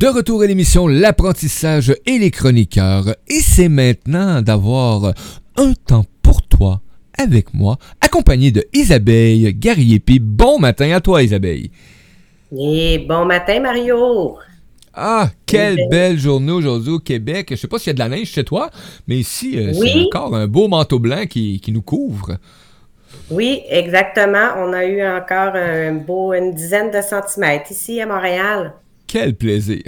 [0.00, 3.08] De retour à l'émission L'apprentissage et les chroniqueurs.
[3.28, 5.12] Et c'est maintenant d'avoir
[5.58, 6.80] un temps pour toi
[7.18, 10.18] avec moi, accompagné de Isabelle Gariepi.
[10.18, 11.68] Bon matin à toi, Isabelle.
[12.58, 14.38] Et bon matin, Mario.
[14.94, 17.48] Ah, quelle belle journée aujourd'hui au Québec.
[17.50, 18.70] Je sais pas s'il y a de la neige chez toi,
[19.06, 22.38] mais ici, euh, c'est encore un beau manteau blanc qui, qui nous couvre.
[23.30, 24.54] Oui, exactement.
[24.56, 28.72] On a eu encore un beau, une dizaine de centimètres ici à Montréal.
[29.10, 29.82] Quel plaisir!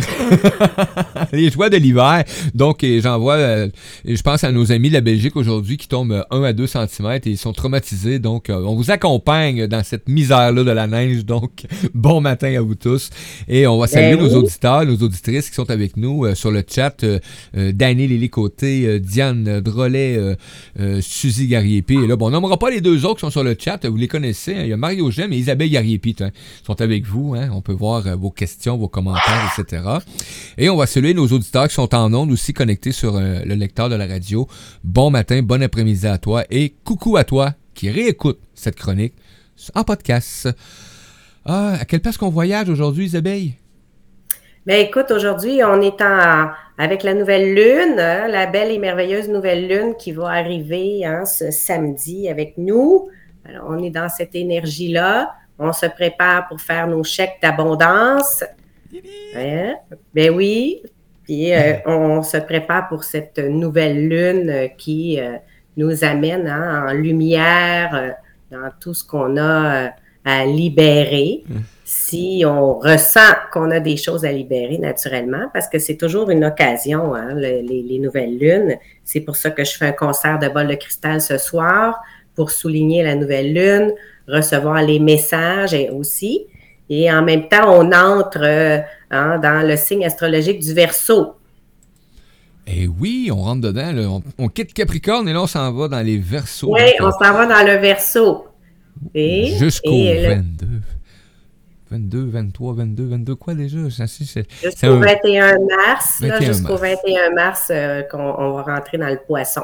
[1.33, 2.25] les joies de l'hiver.
[2.57, 3.69] Donc, j'envoie, euh,
[4.05, 7.13] je pense à nos amis de la Belgique aujourd'hui qui tombent 1 à 2 cm
[7.13, 8.19] et ils sont traumatisés.
[8.19, 11.25] Donc, euh, on vous accompagne dans cette misère-là de la neige.
[11.25, 13.11] Donc, bon matin à vous tous.
[13.47, 16.51] Et on va ben saluer nos auditeurs, nos auditrices qui sont avec nous euh, sur
[16.51, 17.05] le chat.
[17.55, 20.37] Danny Lily Côté, Diane Drolet,
[21.01, 21.95] Suzy Gariepi.
[21.95, 23.87] Et là, bon, on nommera pas les deux autres qui sont sur le chat.
[23.87, 24.57] Vous les connaissez.
[24.57, 24.63] Hein.
[24.63, 26.17] Il y a Mario Gem et Isabelle Gariepi.
[26.21, 26.31] Hein,
[26.67, 27.37] sont avec vous.
[27.37, 27.51] Hein.
[27.53, 29.12] On peut voir vos questions, vos commentaires
[29.59, 29.83] etc.
[30.59, 33.55] Et on va saluer nos auditeurs qui sont en ondes aussi connectés sur euh, le
[33.55, 34.47] lecteur de la radio.
[34.85, 39.15] Bon matin, bon après-midi à toi et coucou à toi qui réécoute cette chronique
[39.75, 40.49] en podcast.
[41.45, 43.51] Ah, à quelle place qu'on voyage aujourd'hui, Isabelle?
[44.65, 49.29] Ben écoute, aujourd'hui, on est en, avec la nouvelle lune, hein, la belle et merveilleuse
[49.29, 53.09] nouvelle lune qui va arriver hein, ce samedi avec nous.
[53.67, 55.35] On est dans cette énergie-là.
[55.59, 58.45] On se prépare pour faire nos chèques d'abondance.
[59.37, 59.75] Hein?
[60.15, 60.83] Ben oui.
[61.25, 65.37] Puis euh, on se prépare pour cette nouvelle lune euh, qui euh,
[65.77, 68.17] nous amène hein, en lumière
[68.51, 69.91] dans tout ce qu'on a
[70.25, 71.45] à libérer.
[71.51, 71.63] Hum.
[71.85, 76.45] Si on ressent qu'on a des choses à libérer naturellement, parce que c'est toujours une
[76.45, 78.77] occasion, hein, les, nouvelles lunes.
[79.05, 82.01] C'est pour ça que je fais un concert de bol de cristal ce soir,
[82.35, 83.93] pour souligner la nouvelle lune,
[84.27, 86.47] recevoir les messages et aussi.
[86.95, 88.79] Et en même temps, on entre euh,
[89.11, 91.37] hein, dans le signe astrologique du Verseau.
[92.67, 94.21] Et eh oui, on rentre dedans.
[94.39, 96.75] On, quitte Capricorne et là, on s'en va dans les Verseaux.
[96.75, 98.47] Oui, on s'en va dans le Verseau.
[99.15, 100.67] Jusqu'au 22.
[101.93, 103.79] 22, 23, 22, 22, quoi déjà?
[103.89, 106.23] Jusqu'au 21 mars.
[106.43, 109.63] Jusqu'au 21 mars, euh, qu'on va rentrer dans le poisson.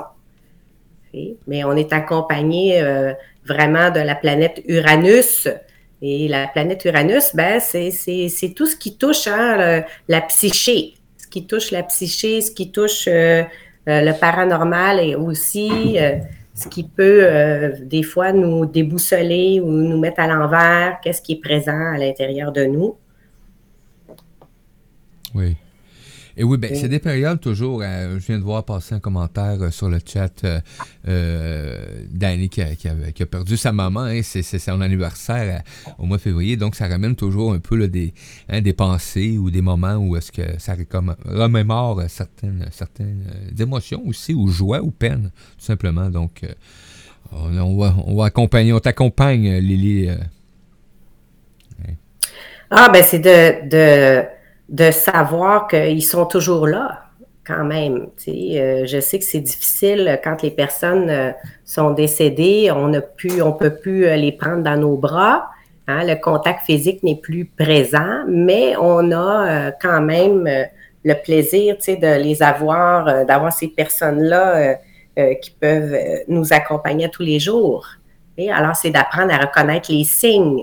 [1.47, 3.13] Mais on est accompagné euh,
[3.45, 5.47] vraiment de la planète Uranus,
[6.01, 11.47] et la planète Uranus, ben, c'est tout ce qui touche hein, la psyché, ce qui
[11.47, 13.43] touche la psyché, ce qui touche euh,
[13.89, 16.17] euh, le paranormal et aussi euh,
[16.55, 21.41] ce qui peut des fois nous déboussoler ou nous mettre à l'envers, qu'est-ce qui est
[21.41, 22.97] présent à l'intérieur de nous.
[25.35, 25.57] Oui.
[26.41, 27.83] Et oui, ben, c'est des périodes toujours.
[27.83, 32.63] Euh, je viens de voir passer un commentaire euh, sur le chat euh, d'Annie qui,
[32.63, 34.03] a, perdu sa maman.
[34.03, 35.65] Hein, c'est son anniversaire
[35.99, 36.57] au mois de février.
[36.57, 38.15] Donc, ça ramène toujours un peu des,
[38.49, 40.77] hein, des pensées ou des moments où est-ce que ça
[41.25, 43.25] remémore certaines, certaines
[43.59, 46.09] émotions aussi, ou joie ou peine, tout simplement.
[46.09, 46.47] Donc,
[47.33, 50.09] on, va, on va accompagner, on t'accompagne, Lily.
[52.71, 54.38] Ah, ben c'est de de
[54.91, 57.09] savoir qu'ils sont toujours là
[57.49, 58.09] quand même.
[58.29, 61.33] Euh, je sais que c'est difficile quand les personnes euh,
[61.65, 65.49] sont décédées, on ne plus, on peut plus euh, les prendre dans nos bras.
[65.87, 70.47] Hein, le contact physique n'est plus présent, mais on a quand même
[71.03, 74.77] le plaisir de les avoir, d'avoir ces personnes-là
[75.41, 75.97] qui peuvent
[76.29, 77.87] nous accompagner tous les jours.
[78.37, 80.63] Et alors, c'est d'apprendre à reconnaître les signes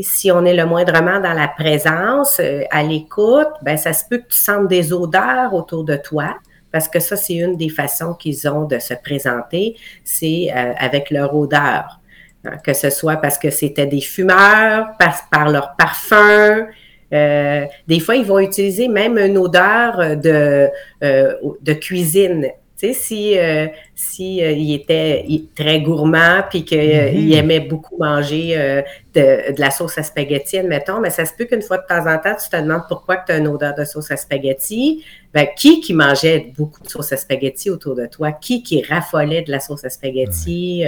[0.00, 4.18] si on est le moindrement dans la présence, euh, à l'écoute, ben ça se peut
[4.18, 6.36] que tu sentes des odeurs autour de toi,
[6.70, 11.10] parce que ça, c'est une des façons qu'ils ont de se présenter, c'est euh, avec
[11.10, 12.00] leur odeur.
[12.44, 16.66] Hein, que ce soit parce que c'était des fumeurs, par, par leur parfum.
[17.12, 20.70] Euh, des fois, ils vont utiliser même une odeur de,
[21.02, 22.50] de cuisine
[22.92, 27.36] si, euh, si euh, il était très gourmand puis qu'il mm-hmm.
[27.36, 28.82] aimait beaucoup manger euh,
[29.14, 32.18] de, la sauce à spaghetti, admettons, mais ça se peut qu'une fois de temps en
[32.18, 35.04] temps, tu te demandes pourquoi tu as une odeur de sauce à spaghetti.
[35.32, 38.32] Ben, qui qui mangeait beaucoup de sauce à spaghetti autour de toi?
[38.32, 40.84] Qui qui raffolait de la sauce à spaghetti?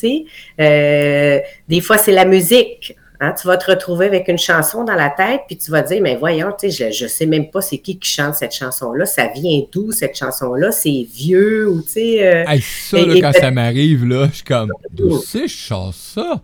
[0.00, 2.96] des fois, c'est la musique.
[3.20, 6.02] Hein, tu vas te retrouver avec une chanson dans la tête, puis tu vas dire,
[6.02, 9.06] mais voyons, je ne sais même pas c'est qui qui chante cette chanson-là.
[9.06, 10.70] Ça vient d'où cette chanson-là?
[10.70, 12.26] C'est vieux ou tu sais.
[12.26, 16.42] Euh, ça, quand ça m'arrive, là, je suis comme, d'où c'est je chante ça?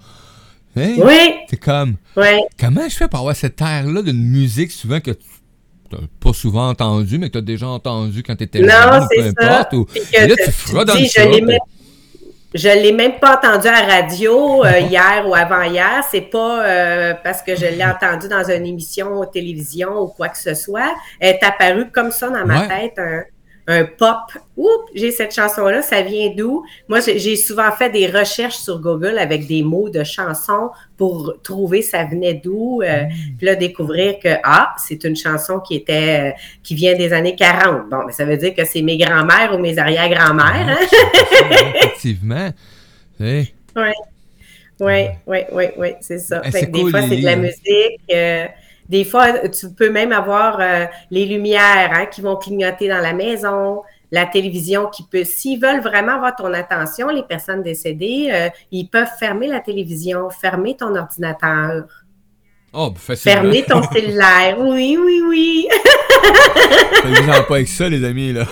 [0.77, 0.95] Hein?
[0.99, 1.35] Oui.
[1.49, 1.97] C'est comme,
[2.59, 5.27] comment je fais pour avoir cette air-là d'une musique souvent que tu
[5.93, 9.27] n'as pas souvent entendu, mais que tu as déjà entendu quand tu étais jeune, peu
[9.27, 9.75] importe.
[9.75, 11.23] Ou, là, tu ça.
[11.25, 11.59] je l'ai même
[13.21, 16.05] pas entendu à radio euh, hier ou avant-hier.
[16.11, 20.39] C'est pas euh, parce que je l'ai entendu dans une émission télévision ou quoi que
[20.39, 20.95] ce soit.
[21.21, 23.23] Elle est apparue comme ça dans ma tête, un,
[23.67, 24.19] un pop.
[24.57, 26.65] Oups, j'ai cette chanson-là, ça vient d'où?
[26.89, 31.83] Moi, j'ai souvent fait des recherches sur Google avec des mots de chansons pour trouver
[31.83, 32.83] ça venait d'où.
[32.83, 33.37] Euh, mm.
[33.39, 37.37] Puis là, découvrir que, ah, c'est une chanson qui était, euh, qui vient des années
[37.37, 37.89] 40.
[37.89, 40.69] Bon, mais ça veut dire que c'est mes grands-mères ou mes arrière-grands-mères.
[40.69, 40.99] Hein?
[41.77, 42.51] Effectivement.
[43.21, 43.53] Oui.
[44.81, 46.43] Oui, oui, oui, oui, c'est ça.
[46.43, 48.01] Fait que des fois, c'est de la musique.
[48.13, 48.47] Euh,
[48.93, 53.15] des fois, tu peux même avoir euh, les lumières hein, qui vont clignoter dans la
[53.15, 53.81] maison,
[54.11, 58.87] la télévision qui peut, s'ils veulent vraiment avoir ton attention, les personnes décédées, euh, ils
[58.87, 61.85] peuvent fermer la télévision, fermer ton ordinateur.
[62.75, 64.59] Oh, ben, Fermer ton cellulaire.
[64.61, 65.69] Oui, oui, oui.
[67.03, 68.45] Faites pas avec ça, les amis, là.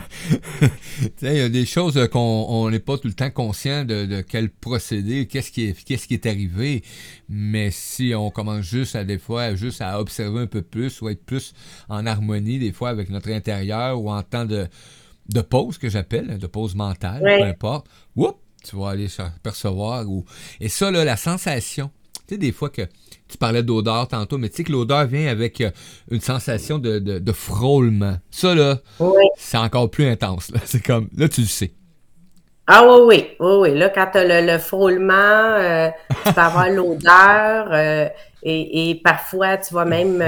[1.22, 5.26] il y a des choses qu'on n'est pas tout le temps conscient de, quel procédé,
[5.26, 6.82] qu'est-ce qui, est, qu'est-ce qui est arrivé.
[7.28, 11.08] Mais si on commence juste à des fois juste à observer un peu plus ou
[11.08, 11.54] être plus
[11.88, 14.68] en harmonie des fois avec notre intérieur ou en temps de,
[15.28, 17.86] de pause que j'appelle, de pause mentale, peu importe,
[18.62, 19.08] tu vas aller
[19.42, 20.08] percevoir.
[20.08, 20.24] Ou...
[20.60, 21.90] Et ça, là, la sensation,
[22.26, 22.82] tu sais, des fois que
[23.32, 25.70] tu parlais d'odeur tantôt, mais tu sais que l'odeur vient avec euh,
[26.10, 28.16] une sensation de, frôlement.
[28.30, 28.78] Ça, là,
[29.36, 30.52] c'est encore plus intense.
[30.64, 31.72] C'est comme, là, tu le sais.
[32.66, 33.78] Ah oui, oui, oui, oui.
[33.78, 35.88] Là, quand tu as le, frôlement, euh,
[36.24, 38.08] tu peux avoir l'odeur euh,
[38.42, 40.22] et, parfois, tu vas même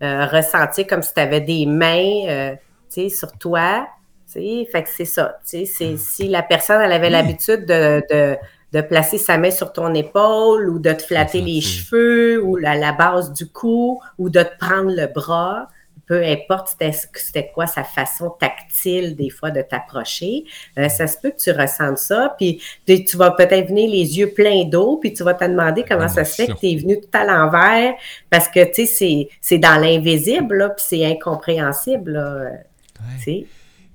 [0.00, 2.56] ressentir comme si tu avais des mains,
[2.92, 3.86] tu sais, sur toi.
[4.32, 5.38] Fait que c'est ça.
[5.48, 8.36] Tu sais, si la personne, elle avait l'habitude de de
[8.80, 12.92] placer sa main sur ton épaule ou de te flatter les cheveux ou la, la
[12.92, 15.68] base du cou ou de te prendre le bras.
[16.06, 16.76] Peu importe
[17.14, 20.44] c'était quoi sa façon tactile des fois de t'approcher,
[20.76, 24.30] euh, ça se peut que tu ressentes ça, puis, tu vas peut-être venir les yeux
[24.30, 27.00] pleins d'eau, puis tu vas te demander comment ça se fait que tu es venu
[27.00, 27.94] tout à l'envers,
[28.28, 32.50] parce que, tu sais, c'est dans l'invisible, puis c'est incompréhensible, là,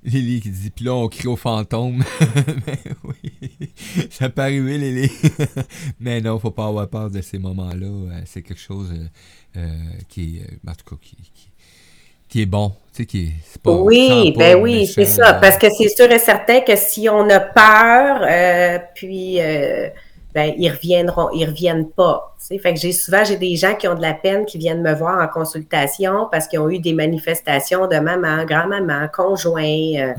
[0.04, 2.04] Lily qui dit, puis là, on crie au fantôme.
[2.66, 3.70] mais oui,
[4.10, 5.10] ça peut arriver, Lily.
[6.00, 7.86] mais non, faut pas avoir peur de ces moments-là.
[7.86, 9.68] Euh, c'est quelque chose euh, euh,
[10.08, 11.00] qui est, en tout cas,
[12.28, 12.70] qui, est bon.
[12.92, 15.34] Tu sais, qui est, pas, oui, ben oui, c'est ça.
[15.34, 19.38] Parce que c'est sûr et certain que si on a peur, puis
[20.38, 22.36] ben, ils reviendront, ils reviennent pas.
[22.38, 24.94] Fait que j'ai souvent j'ai des gens qui ont de la peine qui viennent me
[24.94, 30.14] voir en consultation parce qu'ils ont eu des manifestations de maman, grand-maman, conjoint, euh,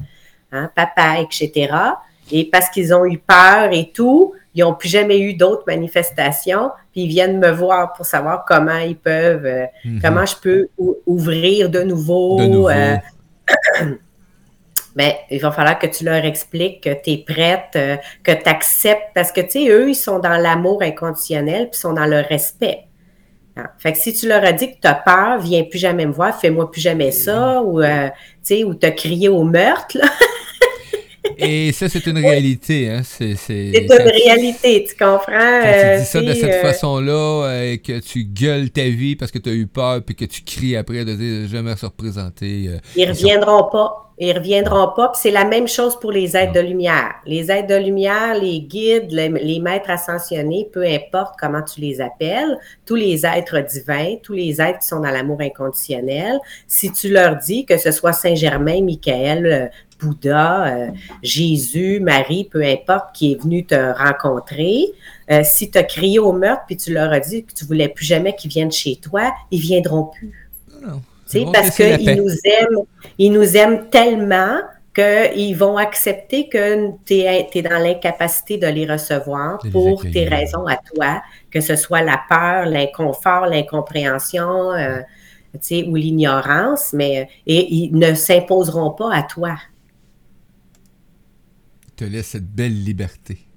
[0.52, 1.74] hein, papa, etc.
[2.34, 6.70] Et parce qu'ils ont eu peur et tout, ils n'ont plus jamais eu d'autres manifestations,
[6.92, 10.02] puis ils viennent me voir pour savoir comment ils peuvent, euh, mm-hmm.
[10.02, 10.68] comment je peux
[11.06, 12.40] ouvrir de nouveau.
[12.40, 12.70] De nouveau.
[12.70, 12.98] Euh,
[14.96, 18.50] ben, il va falloir que tu leur expliques que tu es prête, euh, que tu
[18.50, 22.22] acceptes, parce que, tu sais, eux, ils sont dans l'amour inconditionnel, puis sont dans le
[22.22, 22.86] respect.
[23.56, 26.06] Ah, fait que si tu leur as dit que tu as peur, viens plus jamais
[26.06, 28.14] me voir, fais-moi plus jamais ça, ou, euh, tu
[28.44, 30.06] sais, ou t'as crié au meurtre, là.
[31.42, 32.90] Et ça, c'est une réalité.
[32.90, 33.02] Hein?
[33.04, 35.30] C'est, une réalité, tu comprends?
[35.30, 39.38] Quand tu dis ça de cette euh, façon-là, que tu gueules ta vie parce que
[39.38, 42.72] tu as eu peur, puis que tu cries après de dire jamais se représenter.
[42.96, 44.09] ils reviendront pas.
[44.22, 45.14] Ils reviendront pas.
[45.16, 47.14] c'est la même chose pour les êtres de lumière.
[47.26, 52.58] Les êtres de lumière, les guides, les, maîtres ascensionnés, peu importe comment tu les appelles,
[52.86, 57.38] tous les êtres divins, tous les êtres qui sont dans l'amour inconditionnel, si tu leur
[57.38, 59.68] dis que ce soit Saint-Germain, Michael, euh,
[60.02, 60.88] Bouddha, euh,
[61.24, 64.86] Jésus, Marie, peu importe, qui est venu te rencontrer,
[65.32, 67.88] euh, si tu as crié au meurtre puis tu leur as dit que tu voulais
[67.88, 70.50] plus jamais qu'ils viennent chez toi, ils viendront plus.
[71.54, 72.84] Parce qu'ils nous aiment,
[73.18, 74.60] ils nous aiment tellement
[74.94, 80.78] qu'ils vont accepter que tu es, dans l'incapacité de les recevoir pour tes raisons à
[80.78, 81.22] toi,
[81.52, 85.02] que ce soit la peur, l'inconfort, l'incompréhension euh,
[85.88, 89.58] ou l'ignorance, mais et ils ne s'imposeront pas à toi.
[91.96, 93.49] Te laisse cette belle liberté.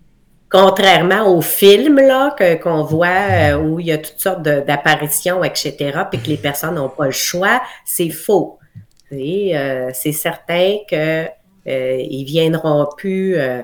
[0.52, 6.02] Contrairement aux films là, qu'on voit euh, où il y a toutes sortes d'apparitions, etc.,
[6.10, 8.58] puis que les personnes n'ont pas le choix, c'est faux.
[9.12, 11.30] Euh, c'est certain qu'ils
[11.68, 13.62] euh, ils viendront plus, euh,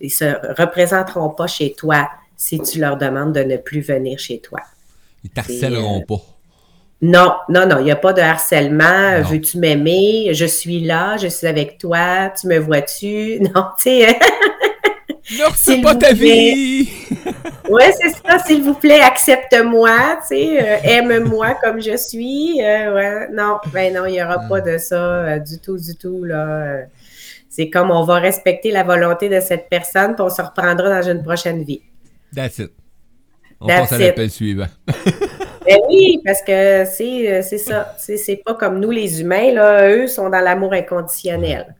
[0.00, 0.24] ils se
[0.60, 4.60] représenteront pas chez toi si tu leur demandes de ne plus venir chez toi.
[5.24, 6.20] Ils t'harcèleront pas.
[7.02, 9.22] Non, non, non, il n'y a pas de harcèlement.
[9.22, 10.34] Veux-tu m'aimer?
[10.34, 13.40] Je suis là, je suis avec toi, tu me vois-tu?
[13.54, 14.18] Non, tu sais.
[15.38, 16.88] Ne refais pas ta vie!
[17.70, 22.60] oui, c'est ça, s'il vous plaît, accepte-moi, tu sais, euh, aime-moi comme je suis.
[22.60, 23.28] Euh, ouais.
[23.32, 26.80] Non, ben non, il n'y aura pas de ça euh, du tout, du tout, là.
[27.48, 31.08] C'est comme on va respecter la volonté de cette personne, puis on se reprendra dans
[31.08, 31.82] une prochaine vie.
[32.34, 32.72] That's it.
[33.60, 34.68] On passe à l'appel suivant.
[34.86, 37.94] ben oui, parce que c'est ça.
[37.98, 41.74] C'est pas comme nous, les humains, là, eux sont dans l'amour inconditionnel.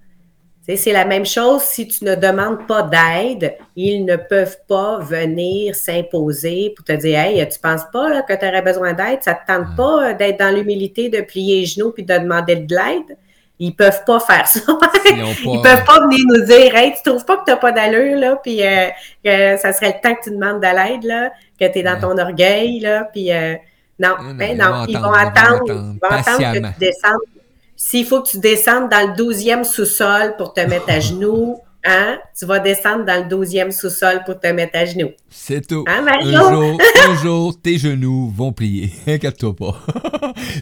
[0.67, 5.75] C'est la même chose si tu ne demandes pas d'aide, ils ne peuvent pas venir
[5.75, 9.23] s'imposer pour te dire Hey, tu penses pas que tu aurais besoin d'aide?
[9.23, 12.57] Ça ne te tente pas d'être dans l'humilité, de plier les genoux puis de demander
[12.57, 13.17] de l'aide?
[13.59, 14.61] Ils peuvent pas faire ça.
[15.07, 17.73] Ils, ne peuvent pas venir nous dire Hey, tu trouves pas que tu n'as pas
[17.73, 18.89] d'allure, là, puis euh,
[19.25, 21.99] que ça serait le temps que tu demandes de l'aide, là, que tu es dans
[21.99, 23.55] ton orgueil, là, puis euh,
[23.99, 27.40] non, ben non, ils vont attendre, ils vont attendre que tu descendes
[27.83, 32.19] s'il faut que tu descendes dans le douzième sous-sol pour te mettre à genoux, hein,
[32.39, 35.11] tu vas descendre dans le douzième sous-sol pour te mettre à genoux.
[35.29, 35.85] C'est tout.
[35.87, 38.91] Hein, un jour, un jour, tes genoux vont plier.
[39.07, 39.81] Inquiète-toi pas.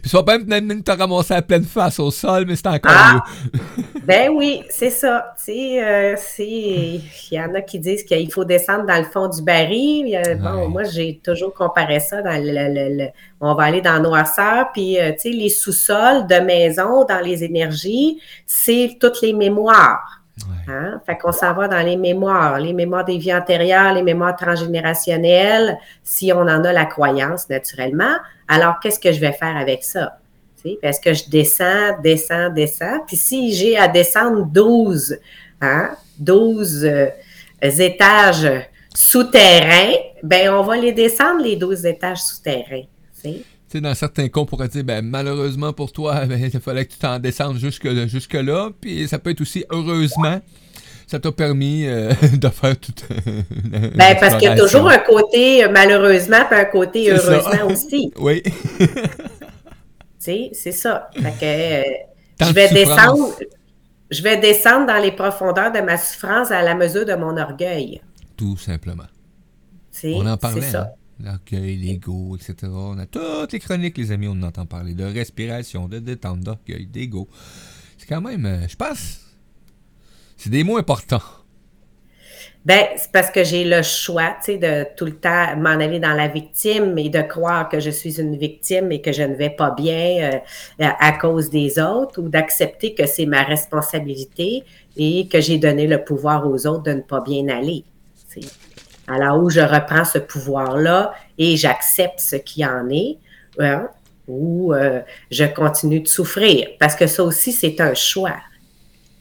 [0.02, 3.22] Puis soit même même te ramasser à pleine face au sol, mais c'est encore ah!
[3.54, 3.60] mieux.
[4.04, 5.34] ben oui, c'est ça.
[5.48, 10.20] Euh, il y en a qui disent qu'il faut descendre dans le fond du baril.
[10.40, 13.08] bon, moi, j'ai toujours comparé ça dans le,
[13.40, 17.44] on va aller dans noirceur, puis euh, tu sais, les sous-sols de maison, dans les
[17.44, 20.22] énergies, c'est toutes les mémoires.
[20.68, 21.00] Hein?
[21.06, 25.78] Fait qu'on s'en va dans les mémoires, les mémoires des vies antérieures, les mémoires transgénérationnelles,
[26.02, 28.16] si on en a la croyance naturellement.
[28.46, 30.18] Alors, qu'est-ce que je vais faire avec ça?
[30.82, 33.00] Est-ce que je descends, descends, descends?
[33.06, 35.18] Puis si j'ai à descendre 12,
[35.60, 37.06] hein, 12 euh,
[37.62, 38.50] étages
[38.94, 42.84] souterrains, ben on va les descendre, les 12 étages souterrains.
[43.68, 46.92] Sais, dans certains cas, on pourrait dire, ben, malheureusement pour toi, ben, il fallait que
[46.92, 48.70] tu t'en descendes jusque, jusque là.
[48.80, 50.40] Puis ça peut être aussi heureusement.
[51.06, 52.92] Ça t'a permis euh, de faire tout.
[53.94, 58.12] ben, parce qu'il y a toujours un côté euh, malheureusement, puis un côté heureusement aussi.
[58.18, 58.42] oui.
[58.42, 58.86] tu
[60.18, 61.08] sais, c'est ça.
[61.14, 63.34] Fait que, euh, je vais descendre.
[64.10, 68.00] Je vais descendre dans les profondeurs de ma souffrance à la mesure de mon orgueil.
[68.36, 69.04] Tout simplement.
[70.04, 70.62] On en parlait.
[70.62, 70.82] Ça.
[70.82, 72.70] Hein l'orgueil, l'ego, etc.
[72.72, 76.86] On a toutes les chroniques, les amis, on entend parler de respiration, de détente, d'orgueil,
[76.86, 77.28] d'ego.
[77.96, 79.20] C'est quand même, euh, je pense,
[80.36, 81.22] c'est des mots importants.
[82.64, 86.00] Ben, c'est parce que j'ai le choix, tu sais, de tout le temps m'en aller
[86.00, 89.34] dans la victime et de croire que je suis une victime et que je ne
[89.34, 90.40] vais pas bien
[90.80, 94.64] euh, à cause des autres ou d'accepter que c'est ma responsabilité
[94.96, 97.84] et que j'ai donné le pouvoir aux autres de ne pas bien aller.
[99.08, 103.16] Alors, où je reprends ce pouvoir-là et j'accepte ce qui en est,
[103.58, 103.88] hein,
[104.26, 105.00] ou euh,
[105.30, 106.68] je continue de souffrir.
[106.78, 108.36] Parce que ça aussi, c'est un choix.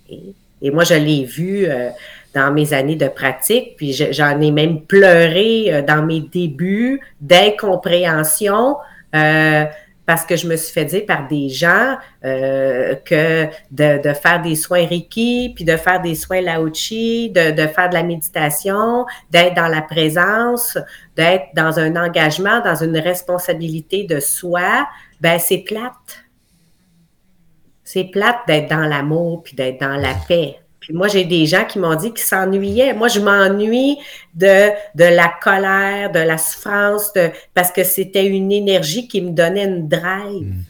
[0.09, 1.89] Et, moi, je l'ai vu euh,
[2.33, 8.75] dans mes années de pratique, puis j'en ai même pleuré euh, dans mes débuts d'incompréhension
[10.07, 14.55] parce que je me suis fait dire par des gens euh, que de, faire des
[14.55, 19.53] soins Reiki, puis de faire des soins Laochi, de, de faire de la méditation, d'être
[19.53, 20.77] dans la présence,
[21.17, 24.87] d'être dans un engagement, dans une responsabilité de soi,
[25.19, 26.23] ben c'est plate.
[27.83, 30.57] C'est plate d'être dans l'amour, puis d'être dans la paix
[30.93, 32.93] moi, j'ai des gens qui m'ont dit qu'ils s'ennuyaient.
[32.93, 33.97] Moi, je m'ennuie
[34.33, 37.11] de, de la colère, de la souffrance,
[37.53, 40.47] parce que c'était une énergie qui me donnait une drive.
[40.47, 40.63] Mm.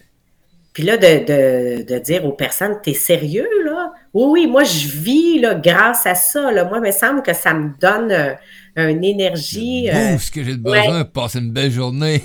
[0.78, 3.94] Puis là, de, de, dire aux personnes, t'es sérieux, là?
[4.14, 6.52] Oui, oui, moi, je vis là, grâce à ça.
[6.52, 6.66] Là.
[6.66, 8.36] Moi, il me semble que ça me donne euh,
[8.76, 9.90] une énergie.
[9.90, 12.22] Euh, ce que j'ai besoin de passer une belle journée.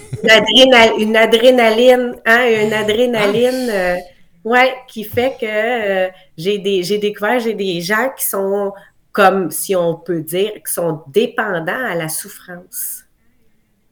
[0.99, 3.70] une, adrénaline, hein, une adrénaline.
[3.70, 3.96] Euh,
[4.44, 8.72] oui, qui fait que euh, j'ai des, j'ai découvert, j'ai des gens qui sont,
[9.12, 13.04] comme si on peut dire, qui sont dépendants à la souffrance.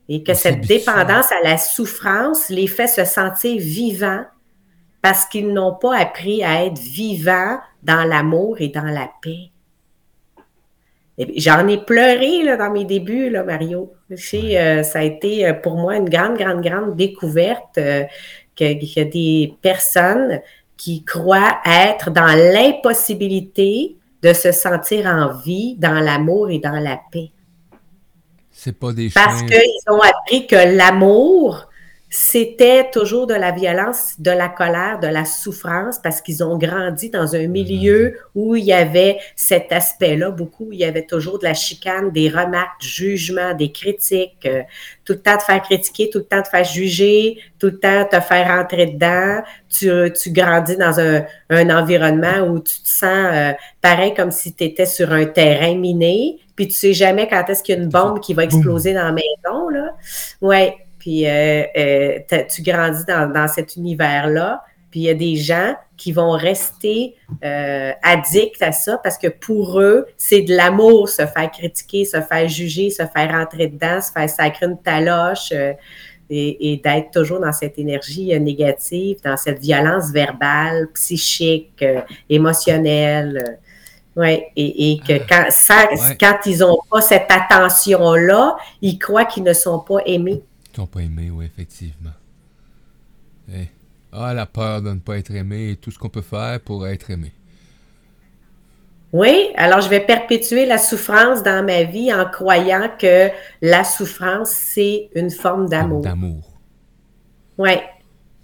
[0.08, 4.24] Et que cette dépendance à la souffrance les fait se sentir vivants
[5.02, 9.50] parce qu'ils n'ont pas appris à être vivants dans l'amour et dans la paix.
[11.36, 13.92] J'en ai pleuré là, dans mes débuts, là, Mario.
[14.10, 17.78] Euh, ça a été euh, pour moi une grande, grande, grande découverte
[18.66, 20.40] qu'il y a des personnes
[20.76, 26.98] qui croient être dans l'impossibilité de se sentir en vie dans l'amour et dans la
[27.10, 27.30] paix.
[28.50, 31.69] C'est pas des Parce qu'ils ont appris que l'amour,
[32.12, 37.08] c'était toujours de la violence, de la colère, de la souffrance, parce qu'ils ont grandi
[37.08, 41.44] dans un milieu où il y avait cet aspect-là, beaucoup, il y avait toujours de
[41.44, 44.62] la chicane, des remarques, du jugement, des critiques, euh,
[45.04, 48.04] tout le temps de faire critiquer, tout le temps de faire juger, tout le temps
[48.10, 49.42] te faire rentrer dedans.
[49.68, 49.88] Tu,
[50.20, 54.64] tu grandis dans un, un, environnement où tu te sens euh, pareil comme si tu
[54.64, 57.88] étais sur un terrain miné, puis tu sais jamais quand est-ce qu'il y a une
[57.88, 59.94] bombe qui va exploser dans la maison, là.
[60.40, 64.62] Ouais, puis euh, euh, tu grandis dans, cet univers-là.
[64.90, 67.14] Puis il y a des gens qui vont rester
[67.44, 72.20] euh, addicts à ça parce que pour eux, c'est de l'amour se faire critiquer, se
[72.20, 75.52] faire juger, se faire rentrer dedans, se faire sacrer une taloche
[76.32, 81.84] et, d'être toujours dans cette énergie négative, dans cette violence verbale, psychique,
[82.28, 83.58] émotionnelle.
[84.16, 85.48] Oui, et, que ah.
[85.68, 90.42] quand, quand ils n'ont pas cette attention-là, ils croient qu'ils ne sont pas aimés.
[90.70, 92.12] Ne sont pas aimés, oui, effectivement.
[93.52, 93.68] Eh.
[94.12, 96.86] Ah, la peur de ne pas être aimé et tout ce qu'on peut faire pour
[96.86, 97.32] être aimé.
[99.12, 103.28] Oui, alors je vais perpétuer la souffrance dans ma vie en croyant que
[103.60, 106.02] la souffrance, c'est une forme d'amour.
[106.02, 106.48] D'amour.
[107.58, 107.72] Oui.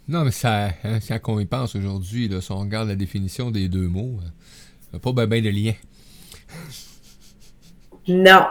[0.08, 3.68] Non, mais ça, hein, quand on y pense aujourd'hui, si on regarde la définition des
[3.68, 4.18] deux mots,
[4.94, 5.74] euh, pas bien de lien.
[8.08, 8.46] Non.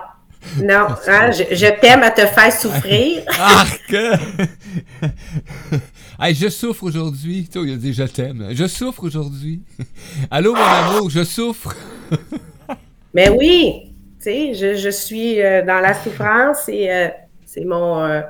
[0.61, 3.23] Non, hein, je, t'aime à te faire souffrir.
[3.39, 3.93] Arc!
[6.19, 7.49] hey, je souffre aujourd'hui.
[7.53, 8.47] il a dit je t'aime.
[8.51, 9.61] Je souffre aujourd'hui.
[10.31, 11.75] Allô, mon amour, je souffre.
[13.13, 17.07] Mais oui, tu sais, je, je, suis euh, dans la souffrance et euh,
[17.45, 18.03] c'est mon.
[18.03, 18.21] Euh,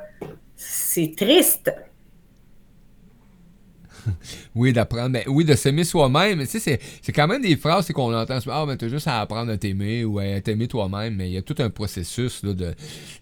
[0.56, 1.74] c'est triste.
[4.56, 5.10] oui, d'apprendre.
[5.10, 6.46] Mais oui, de s'aimer soi-même.
[6.46, 6.80] C'est
[7.14, 8.40] quand même des phrases qu'on entend.
[8.48, 11.16] Ah, mais t'as juste à apprendre à t'aimer ou à t'aimer toi-même.
[11.16, 12.44] Mais il y a tout un processus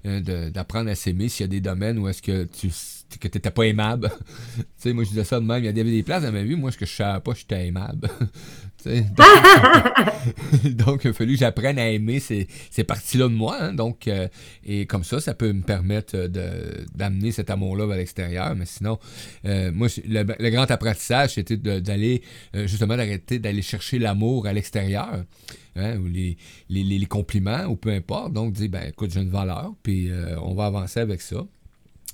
[0.04, 2.70] d'apprendre à s'aimer s'il y a des domaines où est-ce que tu
[3.18, 4.10] que t'étais pas aimable.
[4.58, 5.64] tu sais, moi je disais ça de même.
[5.64, 7.68] Il y avait des places dans ma vie, moi, ce que je savais pas, j'étais
[7.68, 8.10] aimable.
[10.66, 12.48] donc, il a fallu que j'apprenne à aimer ces,
[12.86, 13.58] parties-là de moi.
[13.60, 13.74] Hein.
[13.74, 14.28] donc, euh,
[14.66, 16.28] et comme ça, ça peut me permettre
[16.96, 18.56] d'amener cet amour-là vers l'extérieur.
[18.56, 19.00] Mais sinon,
[19.46, 22.22] euh, moi, le, grand apprentissage, c'était d'aller,
[22.56, 25.24] euh, justement, d'arrêter d'aller chercher l'amour à l'extérieur.
[25.76, 26.38] Hein, ou les,
[26.70, 28.32] les, compliments, ou peu importe.
[28.32, 31.44] Donc, dire, ben, écoute, j'ai une valeur, puis on va avancer avec ça.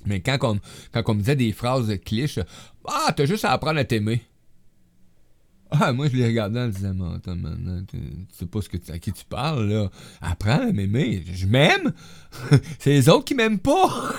[0.06, 0.58] Mais quand on,
[0.92, 2.42] quand on me disait des phrases clichés,
[2.86, 4.22] ah, t'as juste à apprendre à t'aimer.
[5.72, 7.98] Ah, moi, je les regardais en disant, attends, maintenant, tu
[8.32, 9.90] sais pas ce que à qui tu parles, là.
[10.20, 11.22] Apprends à m'aimer.
[11.32, 11.92] Je m'aime.
[12.78, 14.12] C'est les autres qui m'aiment pas.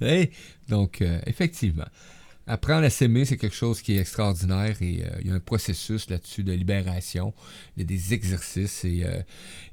[0.68, 1.86] Donc, euh, effectivement.
[2.46, 5.40] Apprendre à s'aimer, c'est quelque chose qui est extraordinaire et euh, il y a un
[5.40, 7.32] processus là-dessus de libération.
[7.76, 8.84] Il y a des exercices.
[8.84, 9.22] Et, euh,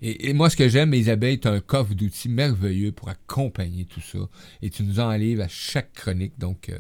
[0.02, 4.02] et, moi, ce que j'aime, Isabelle, tu as un coffre d'outils merveilleux pour accompagner tout
[4.02, 4.20] ça.
[4.62, 6.38] Et tu nous en livres à chaque chronique.
[6.38, 6.72] Donc,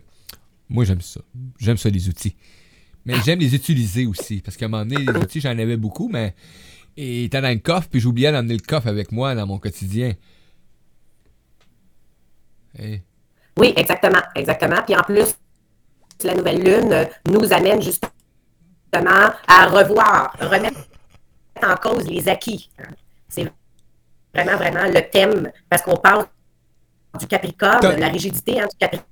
[0.69, 1.21] moi, j'aime ça.
[1.59, 2.35] J'aime ça, les outils.
[3.07, 4.41] Mais j'aime les utiliser aussi.
[4.41, 6.35] Parce qu'à un moment donné, les outils, j'en avais beaucoup, mais
[6.97, 10.13] ils étaient dans le coffre, puis j'oubliais d'emmener le coffre avec moi dans mon quotidien.
[12.77, 14.81] Oui, exactement, exactement.
[14.85, 15.35] Puis en plus,
[16.25, 18.11] la nouvelle lune nous amène justement
[19.47, 20.85] à revoir, remettre
[21.63, 22.69] en cause les acquis.
[23.29, 23.49] C'est
[24.33, 26.25] vraiment, vraiment le thème, parce qu'on parle
[27.17, 29.07] du Capricorne, la rigidité hein, du Capricorne.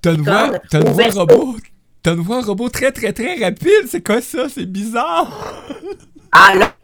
[0.00, 1.56] T'as une voix robot,
[2.04, 3.86] T'as voix un robot très, très, très rapide.
[3.88, 4.46] C'est quoi ça?
[4.50, 5.64] C'est bizarre.
[6.32, 6.74] ah, là,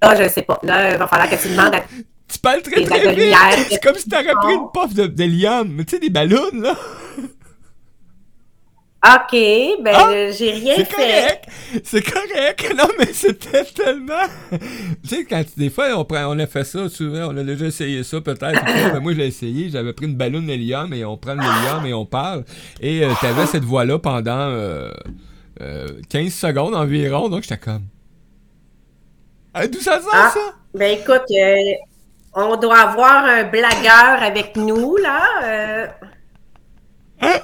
[0.00, 0.60] là, je sais pas.
[0.62, 1.82] Là, il va falloir que tu demandes à...
[2.28, 3.34] Tu parles très, très vite.
[3.68, 6.76] C'est comme si t'aurais pris une puff de, de Mais tu sais, des ballons, là.
[9.06, 10.86] OK, ben ah, j'ai rien fait.
[10.86, 11.44] Correct.
[11.84, 12.74] C'est correct.
[12.76, 14.26] Non, mais c'était tellement.
[14.50, 17.66] tu sais, quand des fois on, prend, on a fait ça souvent, on a déjà
[17.66, 18.62] essayé ça peut-être.
[18.64, 19.68] mais moi, je l'ai essayé.
[19.68, 22.44] J'avais pris une ballon d'hélium et on prend l'hélium et on parle.
[22.80, 24.90] Et euh, t'avais cette voix-là pendant euh,
[25.60, 27.28] 15 euh, secondes environ.
[27.28, 27.84] Donc, j'étais comme.
[29.52, 30.40] Ah, D'où ça sort, ah, ça?
[30.74, 31.74] Ben écoute, euh,
[32.34, 35.22] on doit avoir un blagueur avec nous, là.
[35.44, 35.86] Euh...
[37.20, 37.38] Hein?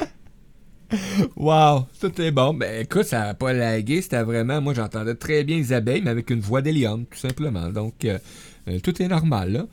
[1.36, 2.54] wow, tout est bon.
[2.54, 4.60] Ben écoute, ça n'a pas lagué, c'était vraiment.
[4.60, 7.68] Moi, j'entendais très bien Isabelle, mais avec une voix d'hélium, tout simplement.
[7.68, 8.18] Donc, euh,
[8.68, 9.66] euh, tout est normal, là.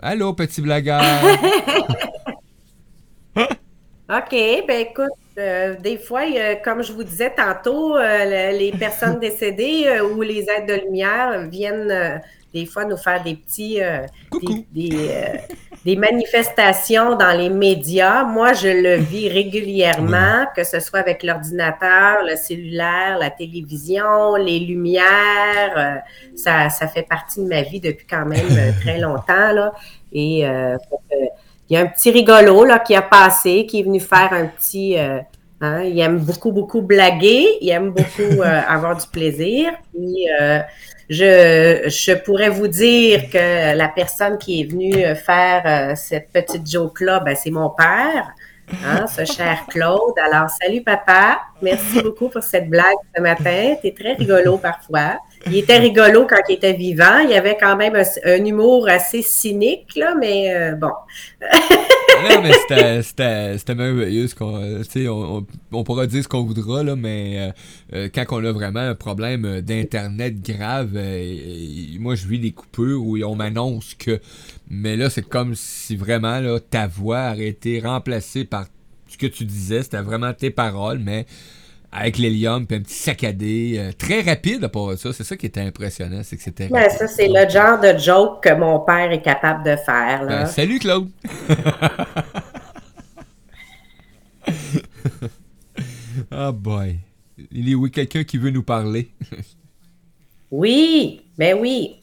[0.00, 1.02] Allô, petit blagueur?
[3.36, 6.22] OK, ben écoute, euh, des fois,
[6.64, 12.22] comme je vous disais tantôt, les personnes décédées ou les aides de lumière viennent
[12.54, 13.80] des fois nous faire des petits
[14.32, 15.10] des, des
[15.96, 22.36] manifestations dans les médias, moi, je le vis régulièrement, que ce soit avec l'ordinateur, le
[22.36, 25.74] cellulaire, la télévision, les lumières.
[25.76, 25.94] Euh,
[26.36, 29.52] ça, ça fait partie de ma vie depuis quand même euh, très longtemps.
[29.52, 29.72] Là.
[30.12, 30.76] Et euh,
[31.70, 34.46] il y a un petit rigolo là, qui a passé, qui est venu faire un
[34.46, 34.96] petit.
[35.60, 39.72] Hein, il aime beaucoup, beaucoup blaguer, il aime beaucoup avoir du plaisir.
[39.92, 40.26] Puis,
[41.08, 47.20] je, pourrais vous dire que la personne qui est venue faire euh, cette petite joke-là,
[47.20, 48.32] ben, c'est mon père,
[48.84, 50.14] hein, ce cher Claude.
[50.30, 53.76] Alors, salut papa, merci beaucoup pour cette blague ce matin.
[53.80, 55.18] Tu es très rigolo parfois.
[55.46, 57.18] Il était rigolo quand il était vivant.
[57.18, 60.90] Il avait quand même un, humour assez cynique, là, mais euh, bon.
[61.40, 62.52] non, mais
[63.02, 64.26] c'était merveilleux.
[64.40, 67.52] On, on, on, pourra dire ce qu'on voudra, là, mais
[67.94, 70.98] euh, quand on a vraiment un problème d'Internet grave,
[71.98, 74.20] moi, je vis des coupures où on m'annonce que.
[74.70, 78.66] Mais là, c'est comme si vraiment là, ta voix aurait été remplacée par
[79.08, 79.82] ce que tu disais.
[79.82, 81.26] C'était vraiment tes paroles, mais
[81.90, 85.12] avec l'hélium puis un petit saccadé euh, très rapide à part ça.
[85.12, 86.68] C'est ça qui était impressionnant, c'est que c'était.
[86.68, 90.24] Ben, ça, c'est le genre de joke que mon père est capable de faire.
[90.24, 90.40] Là.
[90.40, 91.08] Ben, salut Claude!
[96.30, 96.96] Ah oh boy.
[97.52, 99.10] Il est oui quelqu'un qui veut nous parler?
[100.50, 102.02] oui, ben oui.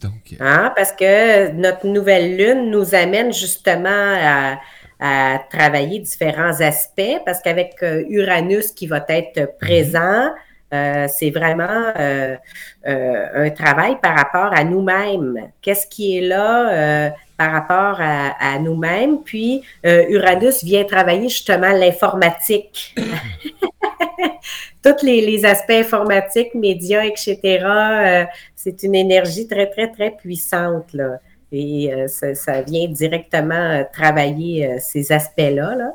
[0.00, 0.32] Donc.
[0.32, 4.58] Euh, hein, parce que notre nouvelle lune nous amène justement à
[4.98, 9.48] à travailler différents aspects parce qu'avec euh, Uranus qui va être mhm.
[9.60, 10.30] présent,
[10.74, 12.36] euh, c'est vraiment euh,
[12.84, 15.50] un travail par rapport à nous-mêmes.
[15.62, 19.22] Qu'est-ce qui est là par rapport à, nous-mêmes?
[19.22, 22.94] Puis Uranus vient travailler justement l'informatique.
[24.82, 28.28] Tous les, les, aspects informatiques, médias, etc.
[28.54, 30.92] c'est une énergie très, très, très puissante.
[30.92, 31.18] Là.
[31.52, 35.74] Et euh, ça, vient directement euh, travailler euh, ces aspects-là.
[35.76, 35.92] Là.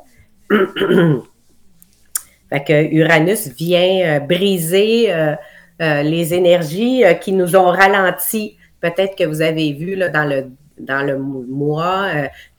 [2.50, 5.14] fait Uranus vient briser
[5.80, 8.58] les énergies qui nous ont ralenti.
[8.82, 12.10] Peut-être que vous avez vu dans le dans le mois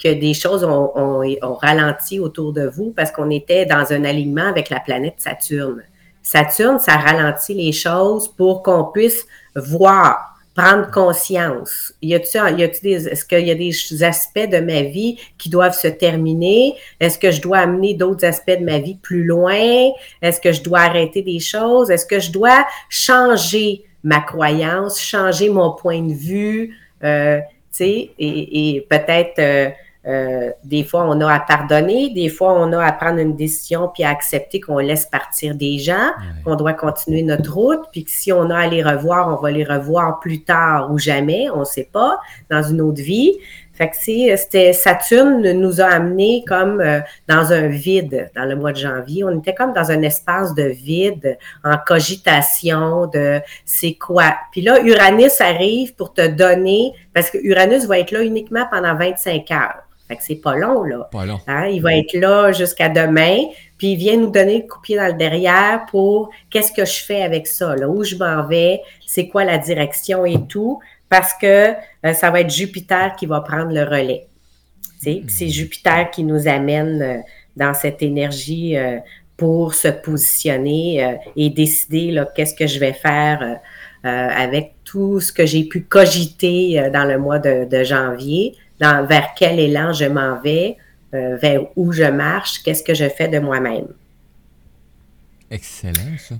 [0.02, 4.46] que des choses ont, ont, ralenti autour de vous parce qu'on était dans un alignement
[4.46, 5.82] avec la planète Saturne.
[6.22, 9.26] Saturne, ça ralentit les choses pour qu'on puisse
[9.56, 11.94] voir prendre conscience.
[12.02, 15.88] Y a-t-il des, est-ce qu'il y a des aspects de ma vie qui doivent se
[15.88, 16.74] terminer?
[17.00, 19.90] Est-ce que je dois amener d'autres aspects de ma vie plus loin?
[20.20, 21.90] Est-ce que je dois arrêter des choses?
[21.90, 26.76] Est-ce que je dois changer ma croyance, changer mon point de vue?
[27.02, 29.70] Euh, tu sais, et, et peut-être euh,
[30.06, 33.88] euh, des fois, on a à pardonner, des fois, on a à prendre une décision
[33.92, 36.10] puis à accepter qu'on laisse partir des gens,
[36.44, 39.50] qu'on doit continuer notre route, puis que si on a à les revoir, on va
[39.50, 42.18] les revoir plus tard ou jamais, on ne sait pas,
[42.50, 43.38] dans une autre vie.
[43.74, 48.72] Fait que c'était Saturne nous a amenés comme euh, dans un vide dans le mois
[48.72, 49.24] de janvier.
[49.24, 54.34] On était comme dans un espace de vide, en cogitation de c'est quoi?
[54.50, 58.94] Puis là, Uranus arrive pour te donner, parce que Uranus va être là uniquement pendant
[58.94, 59.82] 25 heures.
[60.12, 61.08] Fait que c'est pas long, là.
[61.10, 61.40] Pas long.
[61.46, 61.68] Hein?
[61.68, 63.38] Il va être là jusqu'à demain,
[63.78, 67.02] puis il vient nous donner le coup pied dans le derrière pour qu'est-ce que je
[67.02, 71.32] fais avec ça, là, où je m'en vais, c'est quoi la direction et tout, parce
[71.32, 71.72] que
[72.04, 74.26] euh, ça va être Jupiter qui va prendre le relais.
[74.98, 75.48] C'est hmm.
[75.48, 77.18] Jupiter qui nous amène euh,
[77.56, 78.98] dans cette énergie euh,
[79.38, 83.58] pour se positionner et décider qu'est-ce que je vais faire
[84.04, 88.54] avec tout ce que j'ai pu cogiter dans le mois de janvier
[89.04, 90.76] vers quel élan je m'en vais,
[91.14, 93.88] euh, vers où je marche, qu'est-ce que je fais de moi-même.
[95.50, 96.34] Excellent, ça.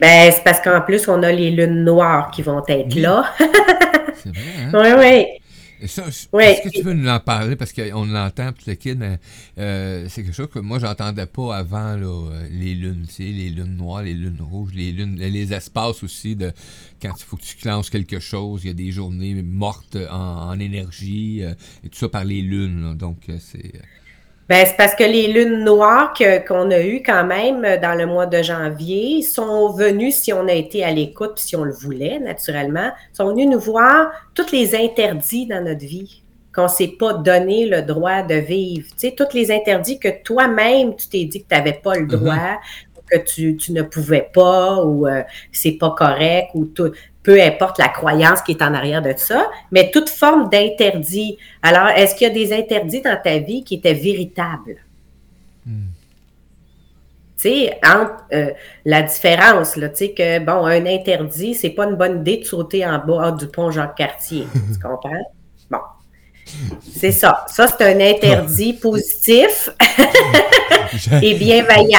[0.00, 3.24] ben, c'est parce qu'en plus, on a les lunes noires qui vont être là.
[3.38, 4.70] c'est vrai, hein?
[4.72, 5.39] Oui, oui.
[5.82, 7.56] Est-ce que tu veux nous en parler?
[7.56, 9.18] Parce qu'on l'entend, tout le kid,
[9.58, 13.50] euh, c'est quelque chose que moi, j'entendais pas avant, là, les lunes, tu sais, les
[13.50, 16.52] lunes noires, les lunes rouges, les lunes, les espaces aussi de
[17.00, 20.58] quand il faut que tu clenches quelque chose, il y a des journées mortes en,
[20.60, 23.72] énergie, euh, et tout ça par les lunes, donc euh, c'est...
[24.50, 26.12] Ben, c'est parce que les lunes noires
[26.48, 30.52] qu'on a eues quand même dans le mois de janvier sont venues, si on a
[30.52, 35.46] été à l'écoute, si on le voulait naturellement, sont venues nous voir tous les interdits
[35.46, 38.88] dans notre vie qu'on ne s'est pas donné le droit de vivre.
[38.88, 42.06] Tu sais, tous les interdits que toi-même, tu t'es dit que tu n'avais pas le
[42.06, 42.18] mm-hmm.
[42.18, 42.60] droit,
[43.08, 46.90] que tu, ne pouvais pas, ou euh, c'est pas correct, ou tout
[47.22, 51.36] peu importe la croyance qui est en arrière de ça, mais toute forme d'interdit.
[51.62, 54.76] Alors, est-ce qu'il y a des interdits dans ta vie qui étaient véritables?
[55.66, 55.88] Hmm.
[57.36, 58.50] Tu sais, entre euh,
[58.84, 62.86] la différence, tu sais, que, bon, un interdit, c'est pas une bonne idée de sauter
[62.86, 64.46] en bas du pont Jacques-Cartier.
[64.52, 65.32] tu comprends?
[65.70, 65.78] Bon.
[66.80, 67.44] C'est ça.
[67.48, 69.70] Ça, c'est un interdit positif
[71.22, 71.98] et bienveillant.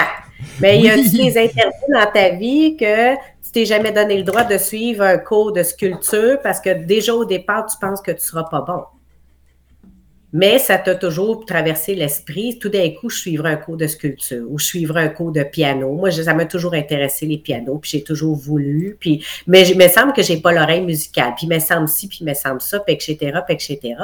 [0.59, 3.15] Mais il y a des interdits dans ta vie que
[3.51, 7.13] tu t'es jamais donné le droit de suivre un cours de sculpture parce que déjà
[7.13, 8.83] au départ, tu penses que tu ne seras pas bon.
[10.33, 12.57] Mais ça t'a toujours traversé l'esprit.
[12.57, 15.43] Tout d'un coup, je suivrai un cours de sculpture ou je suivrai un cours de
[15.43, 15.91] piano.
[15.91, 18.95] Moi, ça m'a toujours intéressé les pianos, puis j'ai toujours voulu.
[18.97, 21.33] Puis, mais il me semble que j'ai pas l'oreille musicale.
[21.35, 23.95] Puis il me semble ci, puis il me semble ça, puis etc., puis etc.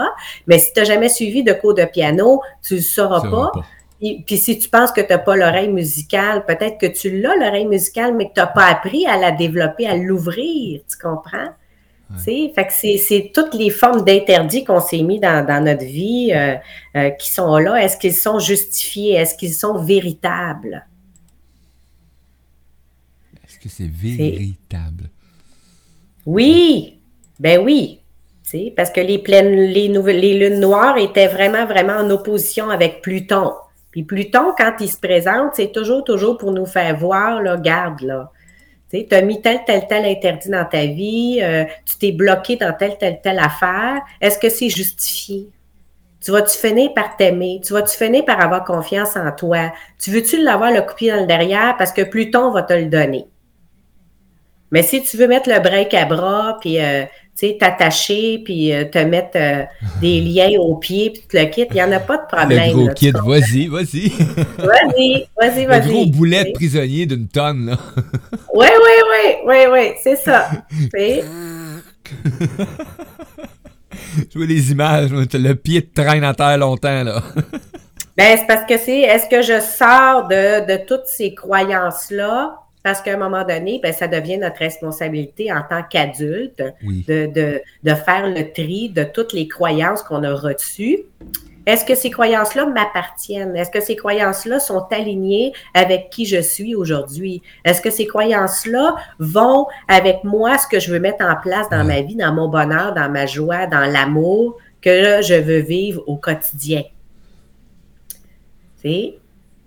[0.48, 3.52] Mais si tu n'as jamais suivi de cours de piano, tu ne sauras pas.
[4.00, 7.66] Puis, si tu penses que tu n'as pas l'oreille musicale, peut-être que tu l'as, l'oreille
[7.66, 11.50] musicale, mais que tu n'as pas appris à la développer, à l'ouvrir, tu comprends?
[12.16, 16.56] Fait que c'est toutes les formes d'interdits qu'on s'est mis dans, notre vie euh,
[16.96, 17.76] euh, qui sont là.
[17.84, 19.16] Est-ce qu'ils sont justifiés?
[19.16, 20.86] Est-ce qu'ils sont véritables?
[23.44, 25.10] Est-ce que c'est véritable?
[26.26, 27.00] Oui,
[27.40, 28.00] ben oui.
[28.78, 33.02] Parce que les pleines, les nouvelles, les lunes noires étaient vraiment, vraiment en opposition avec
[33.02, 33.52] Pluton.
[33.98, 38.02] Puis Pluton, quand il se présente, c'est toujours, toujours pour nous faire voir, là, garde,
[38.02, 38.30] là.
[38.92, 42.72] Tu as mis tel, tel, tel interdit dans ta vie, euh, tu t'es bloqué dans
[42.74, 44.02] telle, telle, telle affaire.
[44.22, 45.50] Est-ce que c'est justifié?
[46.24, 47.60] Tu vas-tu finir par t'aimer?
[47.66, 49.72] Tu vas-tu finir par avoir confiance en toi?
[50.00, 53.26] Tu veux-tu l'avoir le coupé dans le derrière parce que Pluton va te le donner?
[54.70, 57.06] Mais si tu veux mettre le break à bras, puis euh,
[57.60, 59.64] t'attacher, puis euh, te mettre euh,
[60.02, 62.70] des liens aux pieds, puis te le quittes, il n'y en a pas de problème.
[62.70, 64.10] Le gros kit, vas-y, vas-y.
[64.58, 65.88] vas-y, vas-y, vas-y.
[65.88, 67.78] Le gros boulet de prisonnier d'une tonne, là.
[68.54, 70.50] oui, oui, oui, oui, oui, c'est ça.
[74.32, 77.22] Je vois les images, le pied te traîne à terre longtemps, là.
[78.16, 82.56] ben, c'est parce que c'est, est-ce que je sors de, de toutes ces croyances-là?
[82.88, 87.96] Parce qu'à un moment donné, ben, ça devient notre responsabilité en tant qu'adulte de, de,
[87.96, 91.00] faire le tri de toutes les croyances qu'on a reçues.
[91.66, 93.58] Est-ce que ces croyances-là m'appartiennent?
[93.58, 97.42] Est-ce que ces croyances-là sont alignées avec qui je suis aujourd'hui?
[97.66, 101.84] Est-ce que ces croyances-là vont avec moi, ce que je veux mettre en place dans
[101.84, 106.16] ma vie, dans mon bonheur, dans ma joie, dans l'amour que je veux vivre au
[106.16, 106.84] quotidien?
[108.82, 109.18] C'est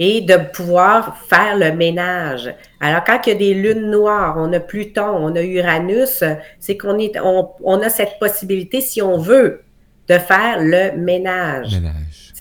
[0.02, 2.52] et de pouvoir faire le ménage.
[2.80, 6.24] Alors, quand il y a des lunes noires, on a Pluton, on a Uranus,
[6.58, 9.62] c'est qu'on est, on, a cette possibilité, si on veut,
[10.08, 11.74] de faire le ménage.
[11.74, 12.32] ménage.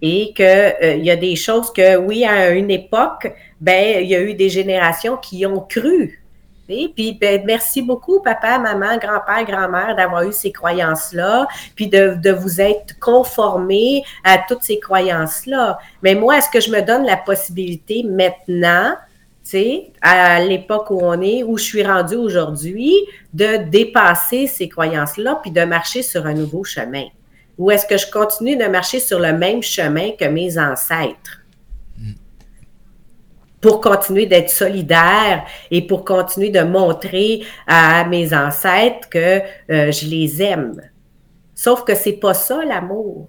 [0.00, 4.14] Et qu'il euh, y a des choses que, oui, à une époque, ben, il y
[4.14, 6.22] a eu des générations qui ont cru
[6.68, 12.60] puis ben, merci beaucoup, papa, maman, grand-père, grand-mère, d'avoir eu ces croyances-là, puis de, vous
[12.60, 15.78] être conformé à toutes ces croyances-là.
[16.02, 18.94] Mais moi, est-ce que je me donne la possibilité maintenant,
[20.02, 22.94] à l'époque où on est, où je suis rendue aujourd'hui,
[23.32, 27.04] de dépasser ces croyances-là, puis de marcher sur un nouveau chemin?
[27.56, 31.40] Ou est-ce que je continue de marcher sur le même chemin que mes ancêtres?
[33.60, 39.40] Pour continuer d'être solidaire et pour continuer de montrer à mes ancêtres que
[39.70, 40.80] euh, je les aime.
[41.54, 43.28] Sauf que c'est pas ça l'amour.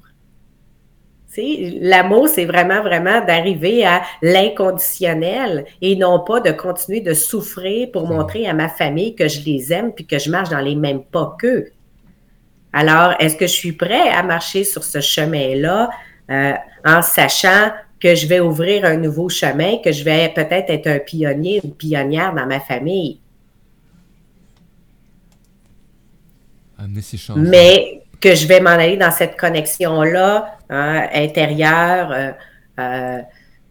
[1.81, 8.07] L'amour, c'est vraiment, vraiment d'arriver à l'inconditionnel et non pas de continuer de souffrir pour
[8.07, 11.03] montrer à ma famille que je les aime puis que je marche dans les mêmes
[11.03, 11.71] pas qu'eux.
[12.73, 15.89] Alors, est-ce que je suis prêt à marcher sur ce chemin-là
[16.29, 16.53] euh,
[16.85, 20.99] en sachant que je vais ouvrir un nouveau chemin, que je vais peut-être être un
[20.99, 23.19] pionnier, une pionnière dans ma famille.
[27.35, 32.31] Mais que je vais m'en aller dans cette connexion-là hein, intérieure, euh,
[32.79, 33.21] euh,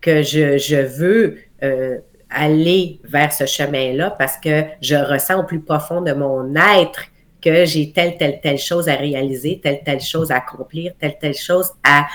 [0.00, 1.98] que je, veux euh,
[2.30, 7.02] aller vers ce chemin-là parce que je ressens au plus profond de mon être
[7.40, 11.36] que j'ai telle, telle, telle chose à réaliser, telle, telle chose à accomplir, telle, telle
[11.36, 12.06] chose à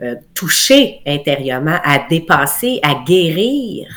[0.00, 3.88] euh, toucher intérieurement, à dépasser, à guérir.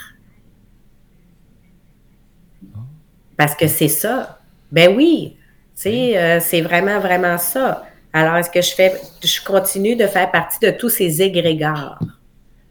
[3.38, 4.40] Parce que c'est ça.
[4.72, 5.38] Ben oui,
[5.86, 7.86] euh, c'est vraiment, vraiment ça.
[8.14, 12.00] Alors, est-ce que je fais, je continue de faire partie de tous ces égrégores?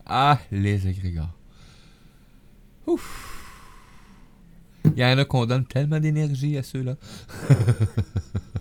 [0.06, 1.34] Ah, les égrégores.
[2.86, 3.26] Ouf.
[4.84, 6.96] Il y en a qu'on donne tellement d'énergie à ceux-là.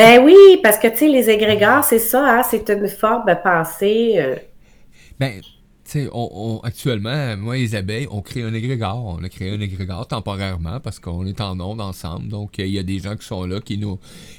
[0.00, 3.34] Ben oui, parce que, tu sais, les égrégores, c'est ça, hein, c'est une forme de
[3.34, 4.14] pensée.
[4.16, 4.36] Euh.
[5.18, 5.42] Ben,
[5.90, 9.16] sais, on, actuellement, moi et Isabelle, on crée un égrégore.
[9.18, 12.28] On a créé un égrégore temporairement parce qu'on est en ondes ensemble.
[12.28, 13.98] Donc, il y a des gens qui sont là, qui nous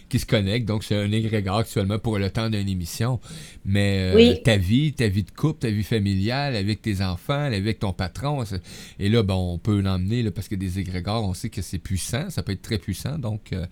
[0.09, 0.67] qui se connectent.
[0.67, 3.19] Donc, c'est un égrégore actuellement pour le temps d'une émission.
[3.65, 7.79] Mais euh, ta vie, ta vie de couple, ta vie familiale, avec tes enfants, avec
[7.79, 8.43] ton patron.
[8.99, 12.29] Et là, bon, on peut l'emmener parce que des égrégores, on sait que c'est puissant.
[12.29, 13.17] Ça peut être très puissant.
[13.17, 13.65] Donc, euh,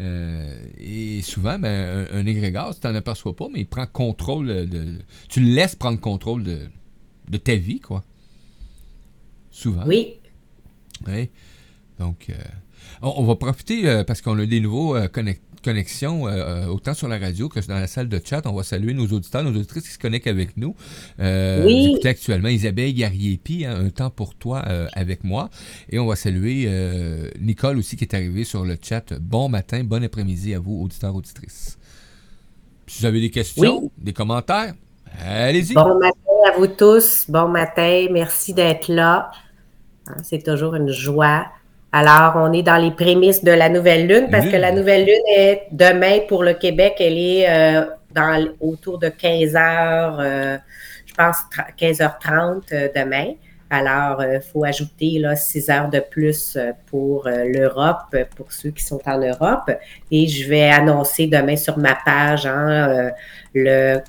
[0.00, 4.98] euh, et souvent, ben, un, égrégore, tu t'en aperçois pas, mais il prend contrôle de.
[5.28, 6.58] Tu le laisses prendre contrôle de,
[7.28, 8.04] de ta vie, quoi.
[9.50, 9.84] Souvent.
[9.86, 10.14] Oui.
[11.06, 11.30] Oui.
[11.98, 12.30] Donc,
[13.02, 14.96] on, va profiter parce qu'on a des nouveaux
[15.66, 18.42] euh, euh, autant sur la radio que dans la salle de chat.
[18.46, 20.74] On va saluer nos auditeurs, nos auditrices qui se connectent avec nous.
[21.20, 21.96] Euh, oui.
[22.04, 24.60] actuellement Isabelle Garriépi, hein, Un temps pour toi
[24.92, 25.50] avec moi.
[25.88, 26.68] Et on va saluer
[27.40, 29.14] Nicole aussi qui est arrivée sur le chat.
[29.14, 31.78] Bon matin, bon après-midi à vous, auditeurs, auditrices.
[32.86, 34.74] Si vous avez des questions, des commentaires,
[35.22, 35.74] allez-y.
[35.74, 37.26] Bon matin à vous tous.
[37.28, 38.06] Bon matin.
[38.10, 39.30] Merci d'être là.
[40.06, 41.46] Hein, c'est toujours une joie.
[41.92, 45.22] Alors, on est dans les prémices de la nouvelle lune parce que la nouvelle lune
[45.36, 46.96] est demain pour le Québec.
[46.98, 50.58] Elle est euh, dans, autour de 15 heures, euh,
[51.06, 51.36] je pense
[51.78, 53.34] 15h30 euh, demain.
[53.74, 56.56] Alors, il faut ajouter là, 6 heures de plus
[56.86, 59.70] pour l'Europe, pour ceux qui sont en Europe.
[60.10, 63.10] Et je vais annoncer demain sur ma page hein,
[63.54, 64.00] le,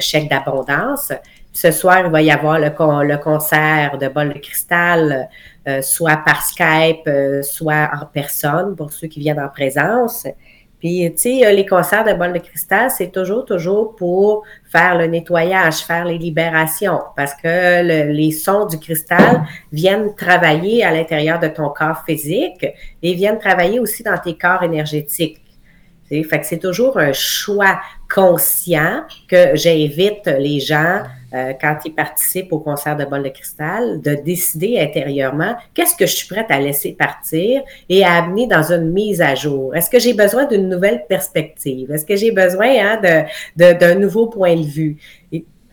[0.00, 1.12] chèque d'abondance.
[1.56, 5.28] Ce soir, il va y avoir le, concert de bol de cristal,
[5.68, 10.26] euh, soit par Skype, euh, soit en personne, pour ceux qui viennent en présence.
[10.84, 15.06] Puis, tu sais, les concerts de bol de cristal, c'est toujours, toujours pour faire le
[15.06, 21.48] nettoyage, faire les libérations, parce que les sons du cristal viennent travailler à l'intérieur de
[21.48, 22.66] ton corps physique
[23.02, 25.40] et viennent travailler aussi dans tes corps énergétiques.
[26.10, 27.80] Fait que c'est toujours un choix
[28.14, 30.98] conscient que j'invite les gens
[31.34, 36.06] euh, quand ils participent au concert de bol de cristal, de décider intérieurement qu'est-ce que
[36.06, 39.74] je suis prête à laisser partir et à amener dans une mise à jour?
[39.74, 41.90] Est-ce que j'ai besoin d'une nouvelle perspective?
[41.90, 43.24] Est-ce que j'ai besoin hein,
[43.56, 44.96] d'un nouveau point de vue?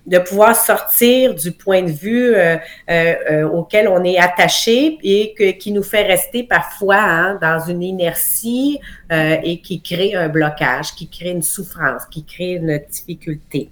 [0.08, 2.58] de pouvoir sortir du point de vue euh,
[2.90, 8.80] euh, auquel on est attaché et qui nous fait rester parfois hein, dans une inertie
[9.12, 13.70] et qui crée un blocage, qui crée une souffrance, qui crée une difficulté.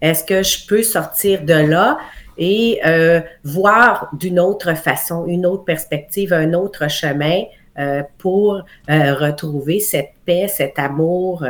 [0.00, 1.98] Est-ce que je peux sortir de là
[2.38, 7.44] et euh, voir d'une autre façon, une autre perspective, un autre chemin
[7.78, 11.46] euh, pour euh, retrouver cette paix, cet amour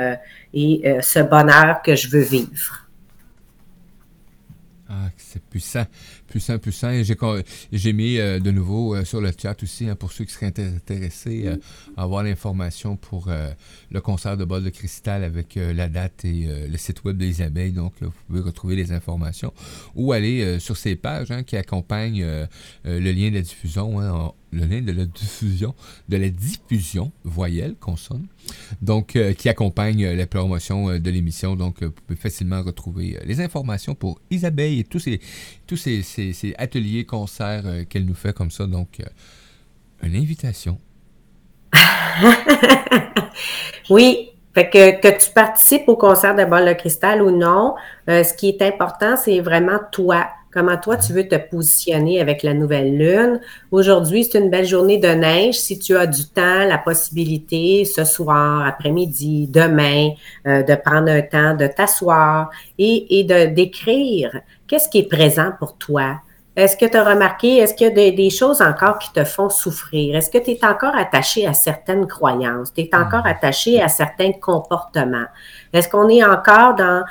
[0.55, 2.87] et ce bonheur que je veux vivre?
[4.89, 5.85] Ah, c'est puissant
[6.37, 6.91] puissant, puissant.
[6.91, 7.03] Et
[7.73, 10.53] j'ai mis euh, de nouveau euh, sur le chat aussi, hein, pour ceux qui seraient
[10.59, 11.57] intéressés euh,
[11.97, 13.29] à avoir l'information pour
[13.91, 17.73] le concert de bol de cristal avec la date et le site web des abeilles.
[17.73, 19.53] Donc, vous pouvez retrouver les informations
[19.95, 22.25] ou aller sur ces pages hein, qui accompagnent
[22.85, 24.01] le lien de la diffusion.
[24.01, 25.75] Hein, le lien de la diffusion,
[26.09, 28.27] de la diffusion voyelle, consonne,
[28.81, 31.57] donc qui accompagne la promotion de l'émission.
[31.57, 35.21] Donc, vous pouvez facilement retrouver les informations pour Isabelle et tous ces,
[35.67, 38.67] tous ces ateliers, concerts euh, qu'elle nous fait comme ça.
[38.67, 39.05] Donc, euh,
[40.03, 40.79] une invitation.
[43.91, 47.75] oui, fait que, que tu participes au concert de Bol de Cristal ou non,
[48.09, 50.29] euh, ce qui est important, c'est vraiment toi.
[50.57, 53.43] Comment toi, tu veux te positionner avec la nouvelle lune?
[53.71, 55.57] Aujourd'hui, c'est une belle journée de neige.
[55.57, 60.13] Si tu as du temps, la possibilité ce soir, après-midi, demain,
[60.47, 65.77] de prendre un temps de t'asseoir et, et de d'écrire qu'est-ce qui est présent pour
[65.77, 66.23] toi?
[66.57, 69.51] Est-ce que tu as remarqué, est-ce qu'il y a des, choses encore qui te font
[69.51, 70.17] souffrir?
[70.17, 72.73] Est-ce que tu es encore attaché à certaines croyances?
[72.73, 73.29] Tu es encore mm.
[73.29, 75.27] attaché à certains comportements?
[75.75, 77.05] Est-ce qu'on est encore dans,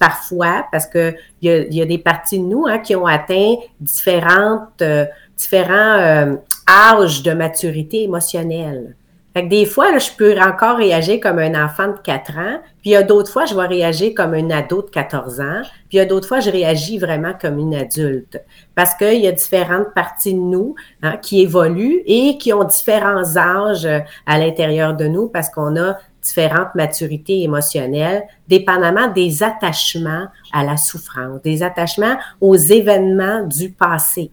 [0.00, 3.54] parfois, parce qu'il y a, y a des parties de nous hein, qui ont atteint
[3.80, 5.06] différentes, euh,
[5.36, 6.34] différents euh,
[6.68, 8.96] âges de maturité émotionnelle?
[9.38, 12.92] Fait des fois, je peux encore réagir comme un enfant de 4 ans, puis il
[12.94, 15.96] y a d'autres fois, je vais réagir comme un ado de 14 ans, puis il
[15.98, 18.42] y a d'autres fois, je réagis vraiment comme une adulte.
[18.74, 20.74] Parce qu'il y a différentes parties de nous
[21.04, 25.76] hein, qui évoluent et qui ont différents âges euh, à l'intérieur de nous parce qu'on
[25.76, 33.70] a différentes maturités émotionnelles, dépendamment des attachements à la souffrance, des attachements aux événements du
[33.70, 34.32] passé.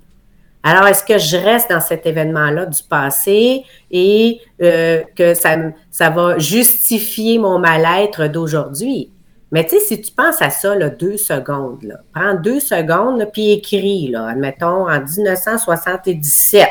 [0.68, 5.58] Alors, est-ce que je reste dans cet événement-là du passé et euh, que ça,
[5.92, 9.12] ça va justifier mon mal-être d'aujourd'hui?
[9.52, 13.30] Mais tu sais, si tu penses à ça, là, deux secondes, là, prends deux secondes,
[13.32, 16.68] puis écris, là, admettons, en 1977.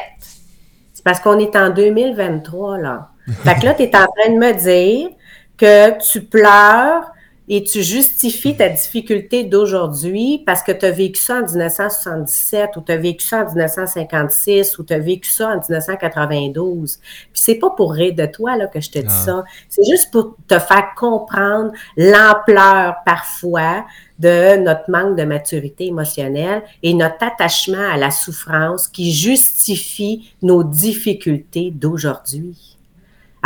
[0.92, 3.10] C'est parce qu'on est en 2023, là.
[3.44, 5.10] Fait que là, tu es en train de me dire
[5.56, 7.13] que tu pleures
[7.48, 12.80] et tu justifies ta difficulté d'aujourd'hui parce que tu as vécu ça en 1977 ou
[12.80, 16.96] tu as vécu ça en 1956 ou tu as vécu ça en 1992.
[16.96, 19.24] Puis c'est pas pour rire de toi là, que je te dis ah.
[19.24, 19.44] ça.
[19.68, 23.84] C'est juste pour te faire comprendre l'ampleur parfois
[24.18, 30.64] de notre manque de maturité émotionnelle et notre attachement à la souffrance qui justifie nos
[30.64, 32.73] difficultés d'aujourd'hui.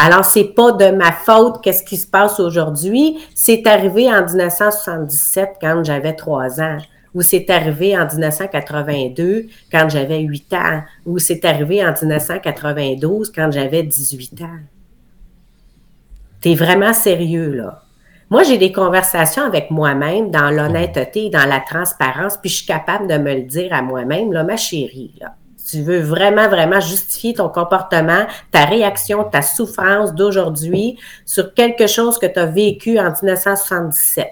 [0.00, 3.18] Alors, c'est pas de ma faute qu'est-ce qui se passe aujourd'hui.
[3.34, 6.78] C'est arrivé en 1977 quand j'avais trois ans,
[7.14, 13.50] ou c'est arrivé en 1982 quand j'avais huit ans, ou c'est arrivé en 1992 quand
[13.50, 14.61] j'avais 18 ans.
[16.42, 17.82] T'es vraiment sérieux, là.
[18.30, 23.09] Moi, j'ai des conversations avec moi-même dans l'honnêteté, dans la transparence, puis je suis capable
[23.09, 25.34] de me le dire à moi-même, là, ma chérie, là
[25.68, 32.18] tu veux vraiment, vraiment justifier ton comportement, ta réaction, ta souffrance d'aujourd'hui sur quelque chose
[32.18, 34.28] que tu as vécu en 1977.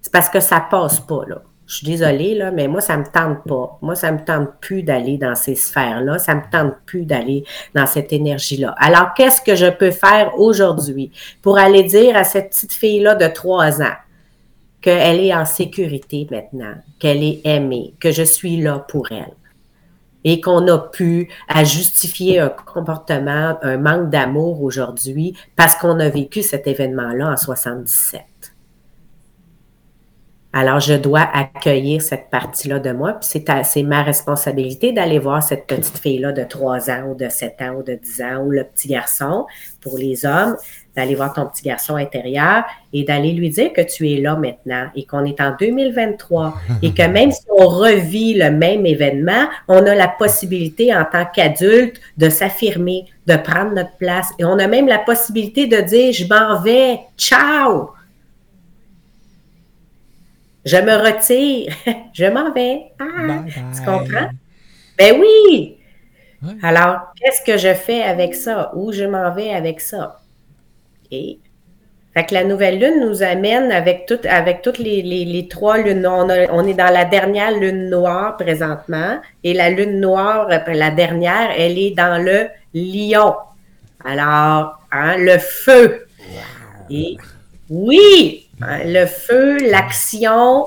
[0.00, 1.42] C'est parce que ça passe pas, là.
[1.66, 3.78] je suis désolée, là, mais moi, ça me tente pas.
[3.82, 6.18] Moi, ça me tente plus d'aller dans ces sphères-là.
[6.18, 7.44] Ça me tente plus d'aller
[7.74, 8.74] dans cette énergie-là.
[8.78, 11.10] Alors, qu'est-ce que je peux faire aujourd'hui
[11.40, 13.96] pour aller dire à cette petite fille-là de trois ans
[14.80, 19.34] qu'elle est en sécurité maintenant, qu'elle est aimée, que je suis là pour elle?
[20.24, 26.08] Et qu'on a pu à justifier un comportement, un manque d'amour aujourd'hui parce qu'on a
[26.08, 28.31] vécu cet événement-là en 77.
[30.54, 35.66] Alors, je dois accueillir cette partie-là de moi, puis c'est ma responsabilité d'aller voir cette
[35.66, 38.64] petite fille-là de 3 ans ou de 7 ans ou de 10 ans ou le
[38.64, 39.46] petit garçon
[39.80, 40.56] pour les hommes,
[40.94, 44.88] d'aller voir ton petit garçon intérieur et d'aller lui dire que tu es là maintenant
[44.94, 49.86] et qu'on est en 2023 et que même si on revit le même événement, on
[49.86, 54.66] a la possibilité en tant qu'adulte de s'affirmer, de prendre notre place et on a
[54.66, 57.92] même la possibilité de dire je m'en vais, ciao.
[60.64, 61.74] Je me retire,
[62.12, 62.92] je m'en vais.
[62.98, 63.44] Ah,
[63.74, 64.30] tu comprends?
[64.98, 65.78] Ben oui.
[66.62, 68.72] Alors, qu'est-ce que je fais avec ça?
[68.74, 70.20] Où je m'en vais avec ça?
[71.10, 71.38] Et
[72.14, 76.06] fait que la nouvelle lune nous amène avec, tout, avec toutes les, trois lunes.
[76.06, 79.18] On, on, est dans la dernière lune noire présentement.
[79.42, 83.34] Et la lune noire, la dernière, elle est dans le lion.
[84.04, 86.06] Alors, hein, le feu.
[86.90, 87.16] Et
[87.70, 88.41] oui,
[88.84, 90.66] le feu, l'action,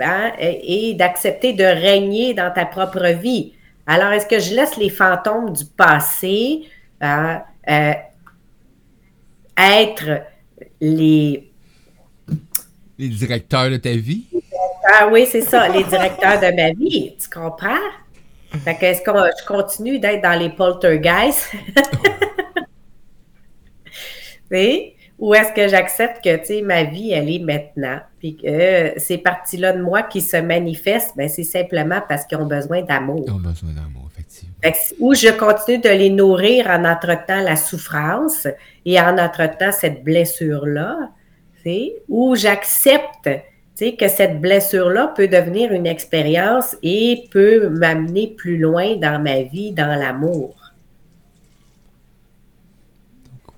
[0.00, 3.52] hein, et, d'accepter de régner dans ta propre vie.
[3.86, 6.68] Alors, est-ce que je laisse les fantômes du passé
[7.00, 7.92] hein, euh,
[9.56, 10.22] être
[10.80, 11.50] les...
[12.98, 14.26] Les directeurs de ta vie?
[14.92, 17.14] Ah oui, c'est ça, les directeurs de ma vie.
[17.20, 17.76] Tu comprends?
[18.64, 21.52] Fait que est-ce que je continue d'être dans les poltergeists?
[24.50, 24.94] oui?
[25.18, 27.98] Ou est-ce que j'accepte que, tu sais, ma vie, elle est maintenant?
[28.20, 32.46] Puis que ces parties-là de moi qui se manifestent, ben, c'est simplement parce qu'ils ont
[32.46, 33.24] besoin d'amour.
[33.26, 34.54] Ils ont besoin d'amour, effectivement.
[35.00, 38.46] Ou je continue de les nourrir en entretenant la souffrance
[38.84, 41.10] et en entretenant cette blessure-là,
[42.08, 43.28] ou j'accepte
[43.78, 49.72] que cette blessure-là peut devenir une expérience et peut m'amener plus loin dans ma vie,
[49.72, 50.54] dans l'amour.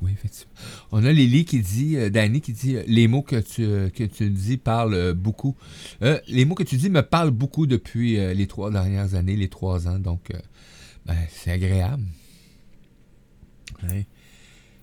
[0.03, 0.30] Oui, effectivement.
[0.93, 3.91] On a Lily qui dit, euh, Danny qui dit, euh, les mots que tu, euh,
[3.91, 5.57] que tu dis parlent beaucoup.
[6.27, 9.87] les mots que tu dis me parlent beaucoup depuis les trois dernières années, les trois
[9.89, 10.33] ans, donc
[11.07, 12.03] ben, c'est agréable.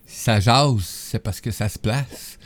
[0.06, 2.37] Si ça jase, c'est parce que ça se place.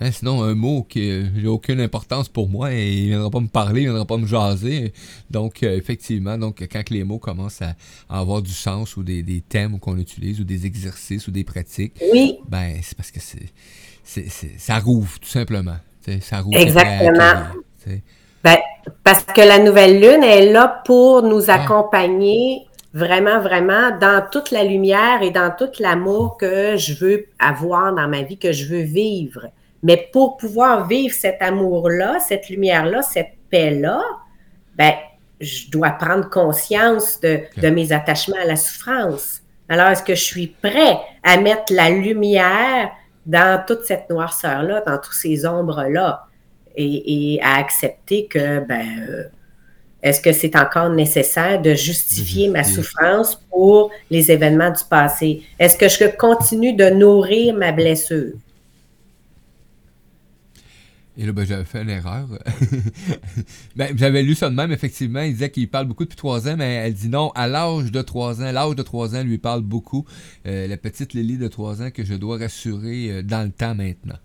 [0.00, 3.40] Hein, sinon, un mot qui n'a aucune importance pour moi et il ne viendra pas
[3.40, 4.92] me parler, il ne viendra pas me jaser.
[5.30, 7.74] Donc, effectivement, donc quand les mots commencent à,
[8.08, 12.38] avoir du sens ou des, thèmes qu'on utilise ou des exercices ou des pratiques, oui.
[12.48, 14.28] ben, c'est parce que c'est,
[14.58, 15.76] ça rouvre, tout simplement.
[16.20, 17.46] ça rouvre Exactement.
[18.44, 18.58] Ben,
[19.02, 24.64] parce que la nouvelle lune est là pour nous accompagner vraiment, vraiment dans toute la
[24.64, 28.82] lumière et dans tout l'amour que je veux avoir dans ma vie, que je veux
[28.82, 29.46] vivre.
[29.86, 34.02] Mais pour pouvoir vivre cet amour-là, cette lumière-là, cette paix-là,
[34.74, 34.94] ben,
[35.40, 39.42] je dois prendre conscience de, de, mes attachements à la souffrance.
[39.68, 42.90] Alors, est-ce que je suis prêt à mettre la lumière
[43.26, 46.26] dans toute cette noirceur-là, dans tous ces ombres-là,
[46.74, 49.22] et, et, à accepter que, ben, euh,
[50.02, 55.44] est-ce que c'est encore nécessaire de justifier ma souffrance pour les événements du passé?
[55.60, 58.32] Est-ce que je continue de nourrir ma blessure?
[61.18, 62.26] Et là, ben, j'avais fait une erreur.
[63.76, 65.22] ben, j'avais lu ça de même, effectivement.
[65.22, 68.02] Il disait qu'il parle beaucoup depuis trois ans, mais elle dit non, à l'âge de
[68.02, 70.04] trois ans, l'âge de trois ans lui parle beaucoup.
[70.46, 73.74] Euh, la petite Lily de trois ans que je dois rassurer euh, dans le temps
[73.74, 74.18] maintenant.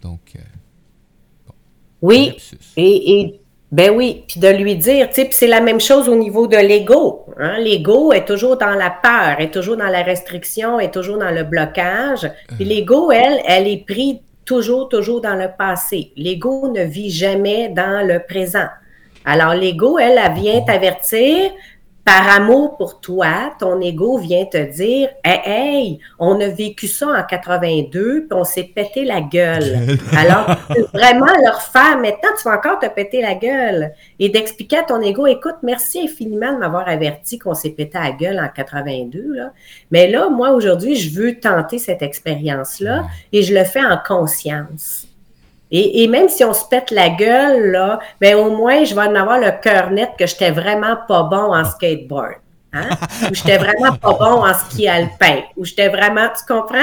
[0.00, 1.52] Donc, euh,
[2.00, 2.34] Oui,
[2.78, 6.16] et, et ben oui, puis de lui dire, tu sais, c'est la même chose au
[6.16, 7.26] niveau de l'ego.
[7.38, 7.58] Hein?
[7.58, 11.44] L'ego est toujours dans la peur, est toujours dans la restriction, est toujours dans le
[11.44, 12.30] blocage.
[12.56, 16.12] Puis l'ego, elle, elle est prise toujours, toujours dans le passé.
[16.16, 18.68] L'ego ne vit jamais dans le présent.
[19.24, 21.50] Alors l'ego, elle, elle vient t'avertir,
[22.04, 27.06] par amour pour toi, ton ego vient te dire Hey, hey on a vécu ça
[27.06, 29.98] en 82, puis on s'est pété la gueule.
[30.16, 30.56] Alors,
[30.92, 33.92] vraiment leur faire maintenant, tu vas encore te péter la gueule.
[34.18, 38.10] Et d'expliquer à ton ego Écoute, merci infiniment de m'avoir averti qu'on s'est pété la
[38.10, 39.34] gueule en 82.
[39.34, 39.52] Là.
[39.90, 45.06] Mais là, moi, aujourd'hui, je veux tenter cette expérience-là et je le fais en conscience.
[45.74, 49.14] Et, même si on se pète la gueule, là, ben au moins, je vais en
[49.14, 52.34] avoir le cœur net que j'étais vraiment pas bon en skateboard.
[52.74, 52.90] Hein?
[53.30, 56.76] ou j'étais vraiment pas bon en ski alpin, ou j'étais vraiment, tu comprends?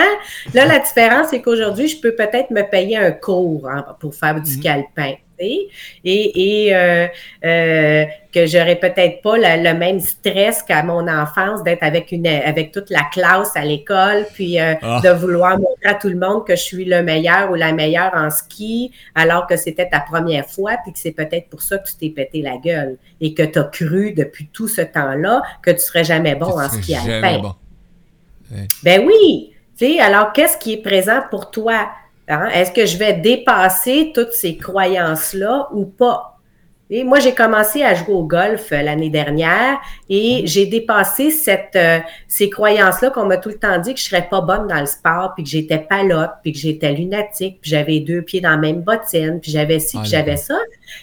[0.53, 4.41] Là, la différence, c'est qu'aujourd'hui, je peux peut-être me payer un cours hein, pour faire
[4.41, 5.17] du ski mm-hmm.
[5.39, 5.69] Et,
[6.03, 7.07] et euh,
[7.45, 12.71] euh, que j'aurais peut-être pas le même stress qu'à mon enfance d'être avec une avec
[12.71, 15.01] toute la classe à l'école, puis euh, ah.
[15.03, 18.11] de vouloir montrer à tout le monde que je suis le meilleur ou la meilleure
[18.13, 21.87] en ski, alors que c'était ta première fois, puis que c'est peut-être pour ça que
[21.87, 25.71] tu t'es pété la gueule et que tu as cru depuis tout ce temps-là que
[25.71, 27.39] tu serais jamais bon en ski alpin.
[27.39, 27.55] Bon.
[28.83, 29.53] Ben oui.
[29.99, 31.89] alors, qu'est-ce qui est présent pour toi?
[32.29, 32.47] Hein?
[32.53, 36.39] Est-ce que je vais dépasser toutes ces croyances-là ou pas?
[36.91, 41.75] Et moi, j'ai commencé à jouer au golf euh, l'année dernière et j'ai dépassé cette,
[41.75, 44.79] euh, ces croyances-là qu'on m'a tout le temps dit que je serais pas bonne dans
[44.79, 48.49] le sport, puis que j'étais palote, puis que j'étais lunatique, puis j'avais deux pieds dans
[48.51, 50.57] la même bottine, puis j'avais ci, puis j'avais ça.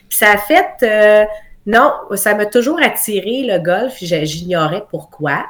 [0.08, 0.82] Puis ça a fait...
[0.82, 1.24] Euh,
[1.66, 5.46] non, ça m'a toujours attiré le golf, j'ignorais pourquoi.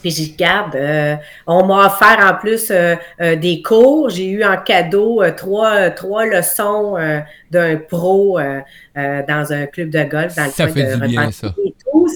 [0.00, 0.76] Puis j'y garde.
[0.76, 1.16] Euh,
[1.46, 4.10] on m'a offert en plus euh, euh, des cours.
[4.10, 6.96] J'ai eu en cadeau trois, trois leçons
[7.50, 8.38] d'un pro
[8.96, 11.54] dans un club de golf dans le ça fait de bien, ça.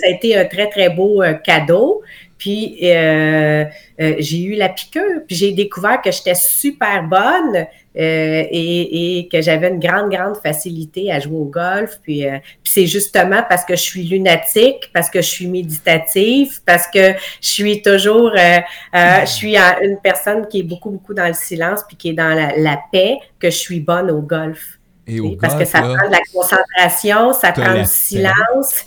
[0.00, 2.02] Ça a été un très, très beau cadeau.
[2.36, 5.22] Puis j'ai eu la piqûre.
[5.26, 7.66] Puis j'ai découvert que j'étais super bonne
[7.98, 11.98] euh, et, que j'avais une grande, grande facilité à jouer au golf.
[12.02, 16.60] Puis, euh, puis c'est justement parce que je suis lunatique, parce que je suis méditative,
[16.64, 18.60] parce que je suis toujours, euh,
[18.92, 22.34] je suis une personne qui est beaucoup, beaucoup dans le silence, puis qui est dans
[22.34, 24.78] la, paix, que je suis bonne au golf.
[25.06, 28.86] Et au parce que ça prend de la concentration, ça prend du silence.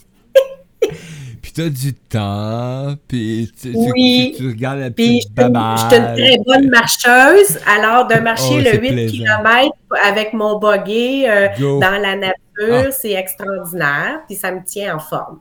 [1.70, 3.70] du temps, puis tu,
[4.47, 9.12] regardes la petite Je suis une très bonne marcheuse, alors de marcher oh, le 8
[9.12, 12.36] km avec mon buggy euh, dans la nature,
[12.88, 12.91] ah.
[12.91, 15.39] c'est extraordinaire, puis ça me tient en forme.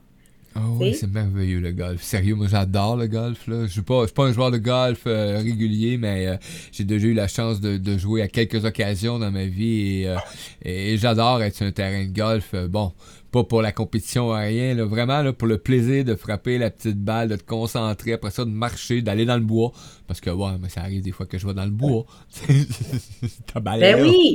[0.56, 2.02] Ah oui, c'est merveilleux le golf.
[2.02, 3.46] Sérieux, moi j'adore le golf.
[3.46, 3.58] Là.
[3.58, 6.36] Je ne suis, pas, un joueur de golf euh, régulier, mais euh,
[6.72, 10.16] j'ai déjà eu la chance de, jouer à quelques occasions dans ma vie et,
[10.64, 12.54] et j'adore être sur un terrain de golf.
[12.68, 12.92] bon,
[13.30, 16.98] pas pour la compétition rien, là, vraiment là, pour le plaisir de frapper la petite
[16.98, 19.72] balle, de te concentrer, après ça de marcher, d'aller dans le bois.
[20.06, 22.04] Parce que ouais, mais ça arrive des fois que je vais dans le bois.
[23.62, 24.34] ben oui!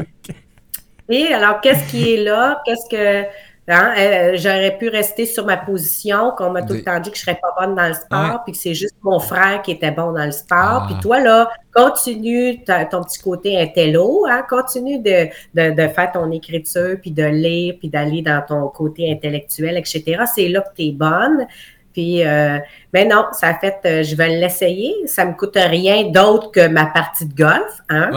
[1.10, 2.62] Et alors, qu'est-ce qui est là?
[2.66, 3.28] Qu'est-ce que
[3.68, 3.94] Hein?
[3.98, 7.22] Euh, j'aurais pu rester sur ma position, qu'on m'a tout le temps dit que je
[7.22, 10.12] serais pas bonne dans le sport, puis que c'est juste mon frère qui était bon
[10.12, 10.86] dans le sport.
[10.86, 11.02] Puis ah.
[11.02, 14.44] toi, là, continue ton petit côté intello, hein?
[14.48, 19.78] continue de, de, faire ton écriture, puis de lire, puis d'aller dans ton côté intellectuel,
[19.78, 20.26] etc.
[20.34, 21.48] C'est là que tu es bonne.
[21.96, 22.60] Puis, euh,
[22.94, 24.94] mais non, ça a fait, euh, je vais l'essayer.
[25.08, 27.82] Ça me coûte rien d'autre que ma partie de golf.
[27.88, 28.12] Hein?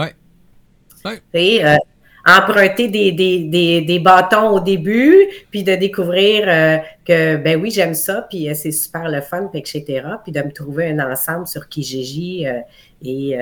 [1.05, 1.21] Ouais.
[1.33, 1.77] Et, euh,
[2.37, 7.93] emprunter des, des, des, bâtons au début, puis de découvrir euh, que, ben oui, j'aime
[7.93, 11.47] ça, puis euh, c'est super le fun, puis etc., puis de me trouver un ensemble
[11.47, 12.59] sur Kijiji euh,
[13.03, 13.37] et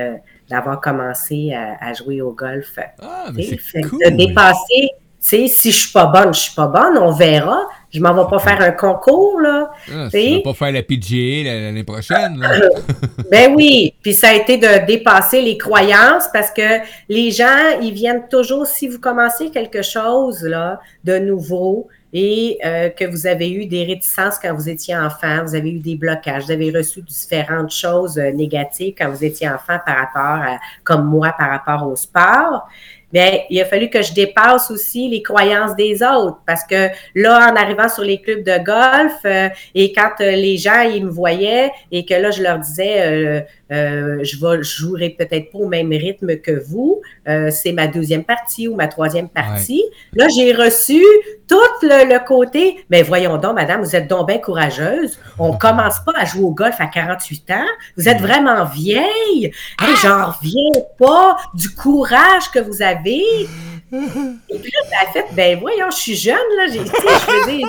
[0.49, 2.77] d'avoir commencé à, jouer au golf.
[3.01, 3.99] Ah, mais c'est cool.
[4.05, 4.91] De dépasser
[5.27, 7.67] sais, si je suis pas bonne, je suis pas bonne, on verra.
[7.91, 9.71] Je m'en vais pas faire un concours, là.
[9.89, 12.49] Ah, tu vas pas faire la PGA l'année prochaine, là.
[13.31, 13.93] ben oui.
[14.01, 18.67] Puis ça a été de dépasser les croyances parce que les gens, ils viennent toujours,
[18.67, 23.83] si vous commencez quelque chose, là, de nouveau, et euh, que vous avez eu des
[23.83, 28.17] réticences quand vous étiez enfant, vous avez eu des blocages, vous avez reçu différentes choses
[28.17, 32.67] euh, négatives quand vous étiez enfant par rapport à, comme moi, par rapport au sport.
[33.13, 37.49] Bien, il a fallu que je dépasse aussi les croyances des autres parce que là,
[37.51, 41.09] en arrivant sur les clubs de golf euh, et quand euh, les gens ils me
[41.09, 45.89] voyaient et que là je leur disais euh, je vais jouerai peut-être pas au même
[45.91, 47.01] rythme que vous,
[47.49, 49.83] c'est ma deuxième partie ou ma troisième partie.
[50.13, 51.01] Là, j'ai reçu
[51.47, 55.17] tout le, côté, mais voyons donc, madame, vous êtes donc bien courageuse.
[55.39, 57.65] On commence pas à jouer au golf à 48 ans.
[57.95, 59.51] Vous êtes vraiment vieille.
[59.81, 63.23] Hey, j'en reviens pas du courage que vous avez.
[63.91, 66.67] Et puis là, ça a fait, ben voyons, je suis jeune, là.
[66.67, 67.67] J'ai, je dire,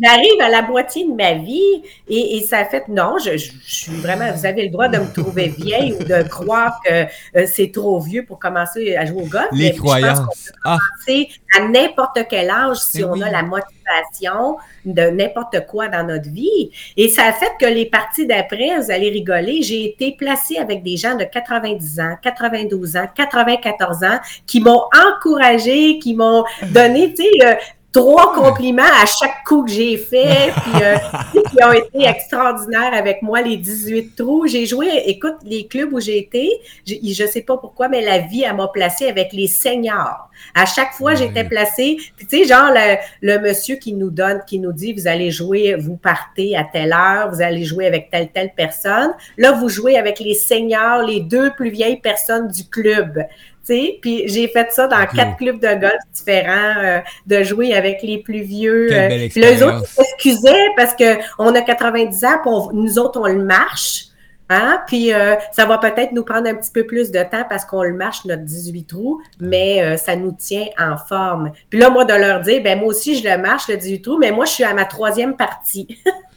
[0.00, 4.46] j'arrive à la moitié de ma vie et, ça fait non, je, suis vraiment, vous
[4.46, 7.04] avez le droit de me trouver vieille ou de croire que
[7.36, 9.48] euh, c'est trop vieux pour commencer à jouer au golf.
[9.52, 10.52] Les croyances.
[10.64, 10.78] Ah.
[11.56, 16.70] à n'importe quel âge si on a la motivation de n'importe quoi dans notre vie.
[16.96, 20.82] Et ça a fait que les parties d'après, vous allez rigoler, j'ai été placée avec
[20.82, 24.82] des gens de 90 ans, 92 ans, 94 ans qui m'ont
[25.12, 27.54] encouragé, qui m'ont donné, tu sais, euh,
[27.98, 30.96] trois compliments à chaque coup que j'ai fait, puis euh,
[31.50, 34.46] qui ont été extraordinaires avec moi, les 18 trous.
[34.46, 36.48] J'ai joué, écoute, les clubs où j'ai été,
[36.86, 40.30] je ne sais pas pourquoi, mais la vie, elle m'a placée avec les seniors.
[40.54, 42.70] À chaque fois, j'étais placée, puis tu sais, genre
[43.20, 46.92] le, monsieur qui nous donne, qui nous dit, vous allez jouer, vous partez à telle
[46.92, 49.10] heure, vous allez jouer avec telle, telle personne.
[49.36, 53.24] Là, vous jouez avec les seniors, les deux plus vieilles personnes du club
[54.00, 58.18] Puis j'ai fait ça dans quatre clubs de golf différents, euh, de jouer avec les
[58.18, 58.88] plus vieux.
[58.88, 64.04] Là, eux autres s'excusaient parce qu'on a 90 ans, puis nous autres, on le marche.
[64.50, 64.80] Hein?
[64.86, 65.10] Puis
[65.52, 68.24] ça va peut-être nous prendre un petit peu plus de temps parce qu'on le marche
[68.24, 71.52] notre 18 trous, mais ça nous tient en forme.
[71.68, 74.18] Puis là, moi, de leur dire, ben moi aussi, je le marche le 18 trous,
[74.18, 75.98] mais moi, je suis à ma troisième partie.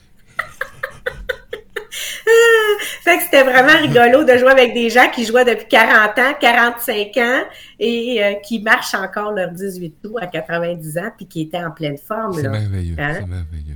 [1.91, 6.33] fait que c'était vraiment rigolo de jouer avec des gens qui jouaient depuis 40 ans,
[6.39, 7.43] 45 ans
[7.79, 11.71] et euh, qui marchent encore leurs 18 tours à 90 ans puis qui étaient en
[11.71, 12.33] pleine forme.
[12.33, 12.95] C'est merveilleux.
[12.97, 13.15] Hein?
[13.19, 13.75] C'est merveilleux.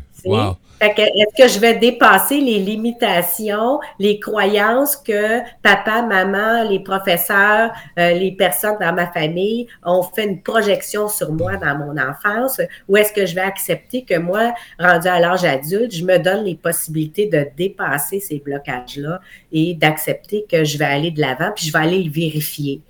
[0.81, 8.11] Est-ce que je vais dépasser les limitations, les croyances que papa, maman, les professeurs, euh,
[8.11, 12.59] les personnes dans ma famille ont fait une projection sur moi dans mon enfance?
[12.89, 16.43] Ou est-ce que je vais accepter que moi, rendu à l'âge adulte, je me donne
[16.43, 19.21] les possibilités de dépasser ces blocages-là
[19.53, 22.81] et d'accepter que je vais aller de l'avant puis je vais aller le vérifier?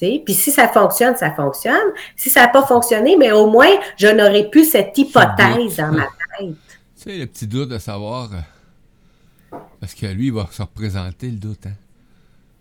[0.00, 1.92] Puis si ça fonctionne, ça fonctionne.
[2.16, 6.02] Si ça n'a pas fonctionné, mais au moins, je n'aurais plus cette hypothèse dans ma
[6.02, 6.21] tête.
[7.02, 8.30] Tu sais, le petit doute de savoir.
[8.32, 11.66] Euh, parce que lui, il va se représenter le doute.
[11.66, 11.74] Hein?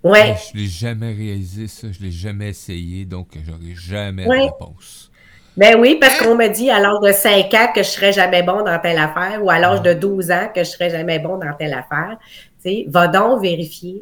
[0.03, 0.35] Ouais.
[0.51, 1.91] Je ne l'ai jamais réalisé, ça.
[1.91, 5.11] Je ne l'ai jamais essayé, donc j'aurai jamais de réponse.
[5.55, 8.41] Ben oui, parce qu'on me dit à l'âge de 5 ans que je serais jamais
[8.41, 11.37] bon dans telle affaire ou à l'âge de 12 ans que je serais jamais bon
[11.37, 12.17] dans telle affaire.
[12.63, 14.01] Tu sais, va donc vérifier.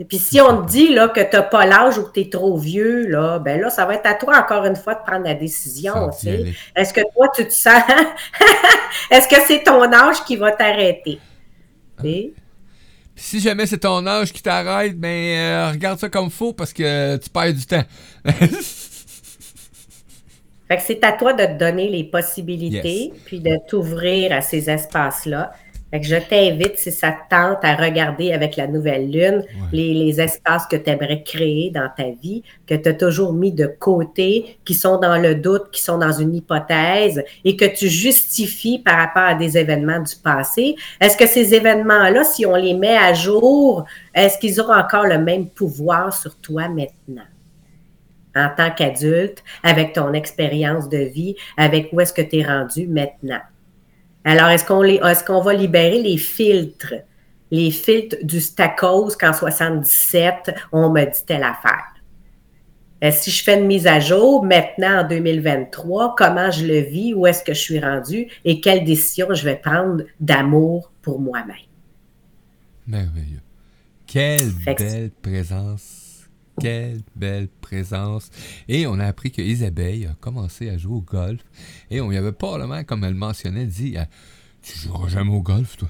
[0.00, 2.20] Et puis si on te dit là, que tu n'as pas l'âge ou que tu
[2.20, 5.02] es trop vieux, là, ben là, ça va être à toi encore une fois de
[5.02, 6.10] prendre la décision.
[6.76, 7.82] Est-ce que toi, tu te sens.
[9.10, 11.18] Est-ce que c'est ton âge qui va t'arrêter?
[11.98, 12.02] Ah.
[13.16, 17.16] Si jamais c'est ton âge qui t'arrête, ben euh, regarde ça comme faux parce que
[17.16, 17.82] tu perds du temps.
[18.24, 18.46] fait
[20.76, 25.50] que c'est à toi de te donner les possibilités, puis de t'ouvrir à ces espaces-là.
[25.90, 30.20] Fait que je t'invite, si ça te tente, à regarder avec la nouvelle lune les,
[30.20, 34.58] espaces que tu aimerais créer dans ta vie, que tu as toujours mis de côté,
[34.64, 38.98] qui sont dans le doute, qui sont dans une hypothèse et que tu justifies par
[38.98, 40.76] rapport à des événements du passé.
[41.00, 43.84] Est-ce que ces événements-là, si on les met à jour,
[44.14, 47.22] est-ce qu'ils auront encore le même pouvoir sur toi maintenant?
[48.36, 52.86] En tant qu'adulte, avec ton expérience de vie, avec où est-ce que tu es rendu
[52.86, 53.40] maintenant?
[54.28, 56.92] Alors, est-ce qu'on est qu'on va libérer les filtres?
[57.50, 61.94] Les filtres du stacos qu'en 77, on me dit telle affaire?
[63.02, 67.14] Euh, si je fais une mise à jour maintenant en 2023, comment je le vis,
[67.14, 71.56] où est-ce que je suis rendu et quelle décision je vais prendre d'amour pour moi-même?
[72.86, 73.40] Merveilleux.
[74.06, 75.97] Quelle belle présence
[76.60, 78.30] quelle belle présence.
[78.68, 81.40] Et on a appris que Isabelle a commencé à jouer au golf.
[81.90, 84.04] Et on y avait pas probablement, comme elle mentionnait, dit euh,
[84.62, 85.88] Tu joueras jamais au golf, toi.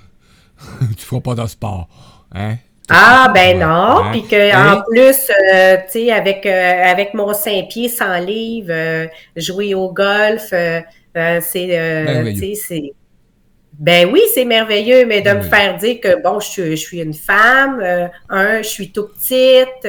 [0.96, 1.88] tu feras pas de sport.
[2.32, 2.56] Hein?
[2.90, 3.66] Ah, ben non.
[3.66, 4.10] Hein?
[4.12, 9.92] Puis qu'en plus, euh, tu sais, avec, euh, avec mon Saint-Pied sans livre, jouer au
[9.92, 11.40] golf, c'est.
[11.40, 12.92] c'est
[13.78, 17.14] ben oui, c'est merveilleux, mais de me faire dire que bon, je, je suis une
[17.14, 17.80] femme,
[18.28, 19.86] un, je suis tout petite,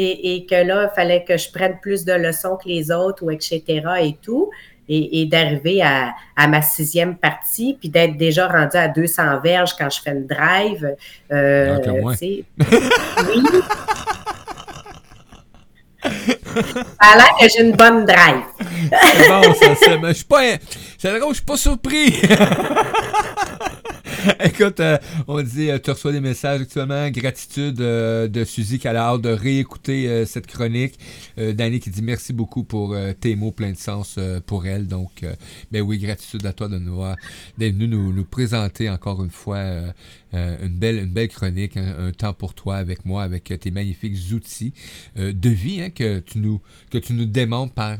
[0.00, 3.30] et, que là, il fallait que je prenne plus de leçons que les autres ou
[3.30, 3.62] etc.
[4.00, 4.50] et tout.
[4.90, 6.14] Et, d'arriver à,
[6.48, 10.96] ma sixième partie, puis d'être déjà rendu à 200 verges quand je fais une drive.
[11.30, 12.46] Euh, oui.
[16.00, 16.10] Ça
[17.00, 18.44] a l'air que j'ai une bonne drive.
[18.58, 20.00] c'est bon, ça, c'est.
[20.00, 20.40] Je suis pas.
[20.96, 22.14] C'est drôle, je suis pas surpris.
[24.44, 27.08] Écoute, euh, on dit, euh, tu reçois des messages actuellement.
[27.10, 30.98] Gratitude euh, de Suzy qui a hâte de réécouter cette chronique.
[31.36, 34.86] Danny qui dit merci beaucoup pour tes mots pleins de sens pour elle.
[34.86, 35.24] Donc,
[35.70, 37.02] ben oui, gratitude à toi de nous
[37.56, 39.62] d'être venu nous, nous, présenter encore une fois
[40.32, 44.72] une, belle, une belle chronique, un, temps pour toi avec moi, avec tes magnifiques outils
[45.16, 46.60] de vie hein, que, tu nous,
[46.90, 47.96] que tu nous démontres par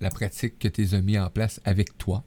[0.00, 2.24] la pratique que tu as mis en place avec toi.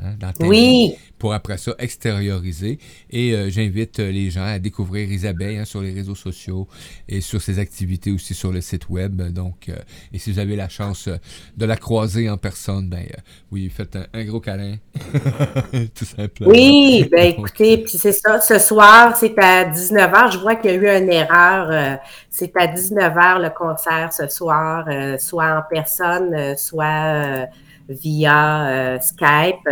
[0.00, 0.96] Hein, oui.
[1.18, 2.78] pour après ça extérioriser.
[3.10, 6.68] Et euh, j'invite euh, les gens à découvrir Isabelle hein, sur les réseaux sociaux
[7.08, 9.20] et sur ses activités aussi sur le site web.
[9.32, 9.74] Donc, euh,
[10.12, 11.08] et si vous avez la chance
[11.56, 13.04] de la croiser en personne, ben
[13.50, 14.76] oui, faites un, gros câlin.
[15.94, 16.52] Tout simplement.
[16.52, 18.40] Oui, ben écoutez, puis c'est ça.
[18.40, 20.32] Ce soir, c'est à 19h.
[20.32, 21.98] Je vois qu'il y a eu une erreur.
[22.30, 24.86] c'est à 19h le concert ce soir,
[25.18, 27.48] soit en personne, soit
[27.88, 29.68] via Skype.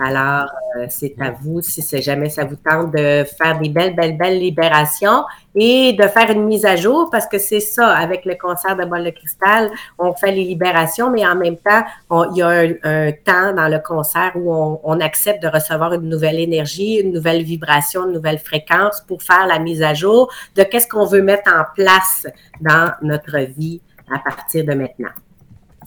[0.00, 0.46] Alors,
[0.88, 5.24] c'est à vous, si jamais ça vous tente, de faire des belles, belles, belles libérations
[5.54, 8.84] et de faire une mise à jour parce que c'est ça, avec le concert de
[8.84, 11.84] bol de cristal, on fait les libérations, mais en même temps,
[12.32, 16.08] il y a un, temps dans le concert où on, on, accepte de recevoir une
[16.08, 20.62] nouvelle énergie, une nouvelle vibration, une nouvelle fréquence pour faire la mise à jour de
[20.62, 22.26] qu'est-ce qu'on veut mettre en place
[22.60, 23.80] dans notre vie
[24.12, 25.10] à partir de maintenant.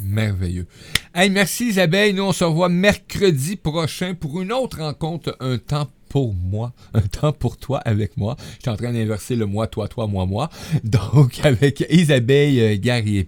[0.01, 0.67] Merveilleux.
[1.15, 2.15] Hey, merci Isabelle.
[2.15, 7.01] Nous, on se revoit mercredi prochain pour une autre rencontre, un temps pour moi, un
[7.01, 8.35] temps pour toi avec moi.
[8.57, 10.47] Je suis en train d'inverser le moi, toi, toi, moi, moi.
[10.83, 13.27] Donc, avec Isabelle euh, Gary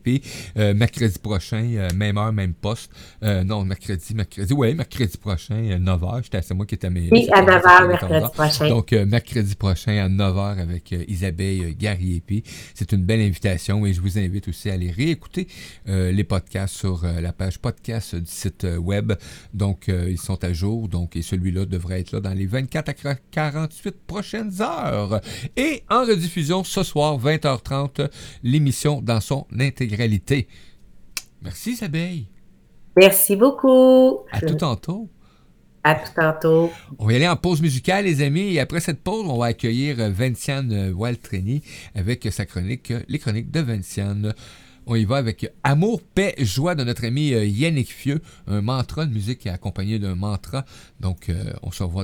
[0.59, 2.91] euh, mercredi prochain, euh, même heure, même poste.
[3.23, 6.25] Non, mercredi, mercredi, oui, mercredi prochain, 9h.
[6.31, 7.09] C'était moi qui étais mes.
[7.11, 8.69] Oui, à 9h, mercredi prochain.
[8.69, 12.21] Donc, mercredi prochain, à 9h, avec Isabelle Gary
[12.75, 15.47] C'est une belle invitation et je vous invite aussi à aller réécouter
[15.87, 19.13] les podcasts sur la page podcast du site web.
[19.55, 20.87] Donc, ils sont à jour.
[20.87, 25.21] Donc, et celui-là devrait être là dans les 24 à 48 prochaines heures.
[25.55, 28.09] Et en rediffusion ce soir, 20h30,
[28.43, 30.47] l'émission dans son intégralité.
[31.41, 32.23] Merci Isabelle.
[32.97, 34.19] Merci beaucoup.
[34.31, 35.09] À tout tantôt.
[35.83, 36.71] À tout tantôt.
[36.97, 38.55] On va y aller en pause musicale, les amis.
[38.55, 41.61] Et après cette pause, on va accueillir Vinciane Waltreni
[41.93, 44.33] avec sa chronique, les chroniques de Vinciane.
[44.87, 49.11] On y va avec Amour, paix, joie de notre ami Yannick Fieux, un mantra de
[49.11, 50.63] musique accompagné d'un mantra.
[50.99, 52.03] Donc, euh, on se revoit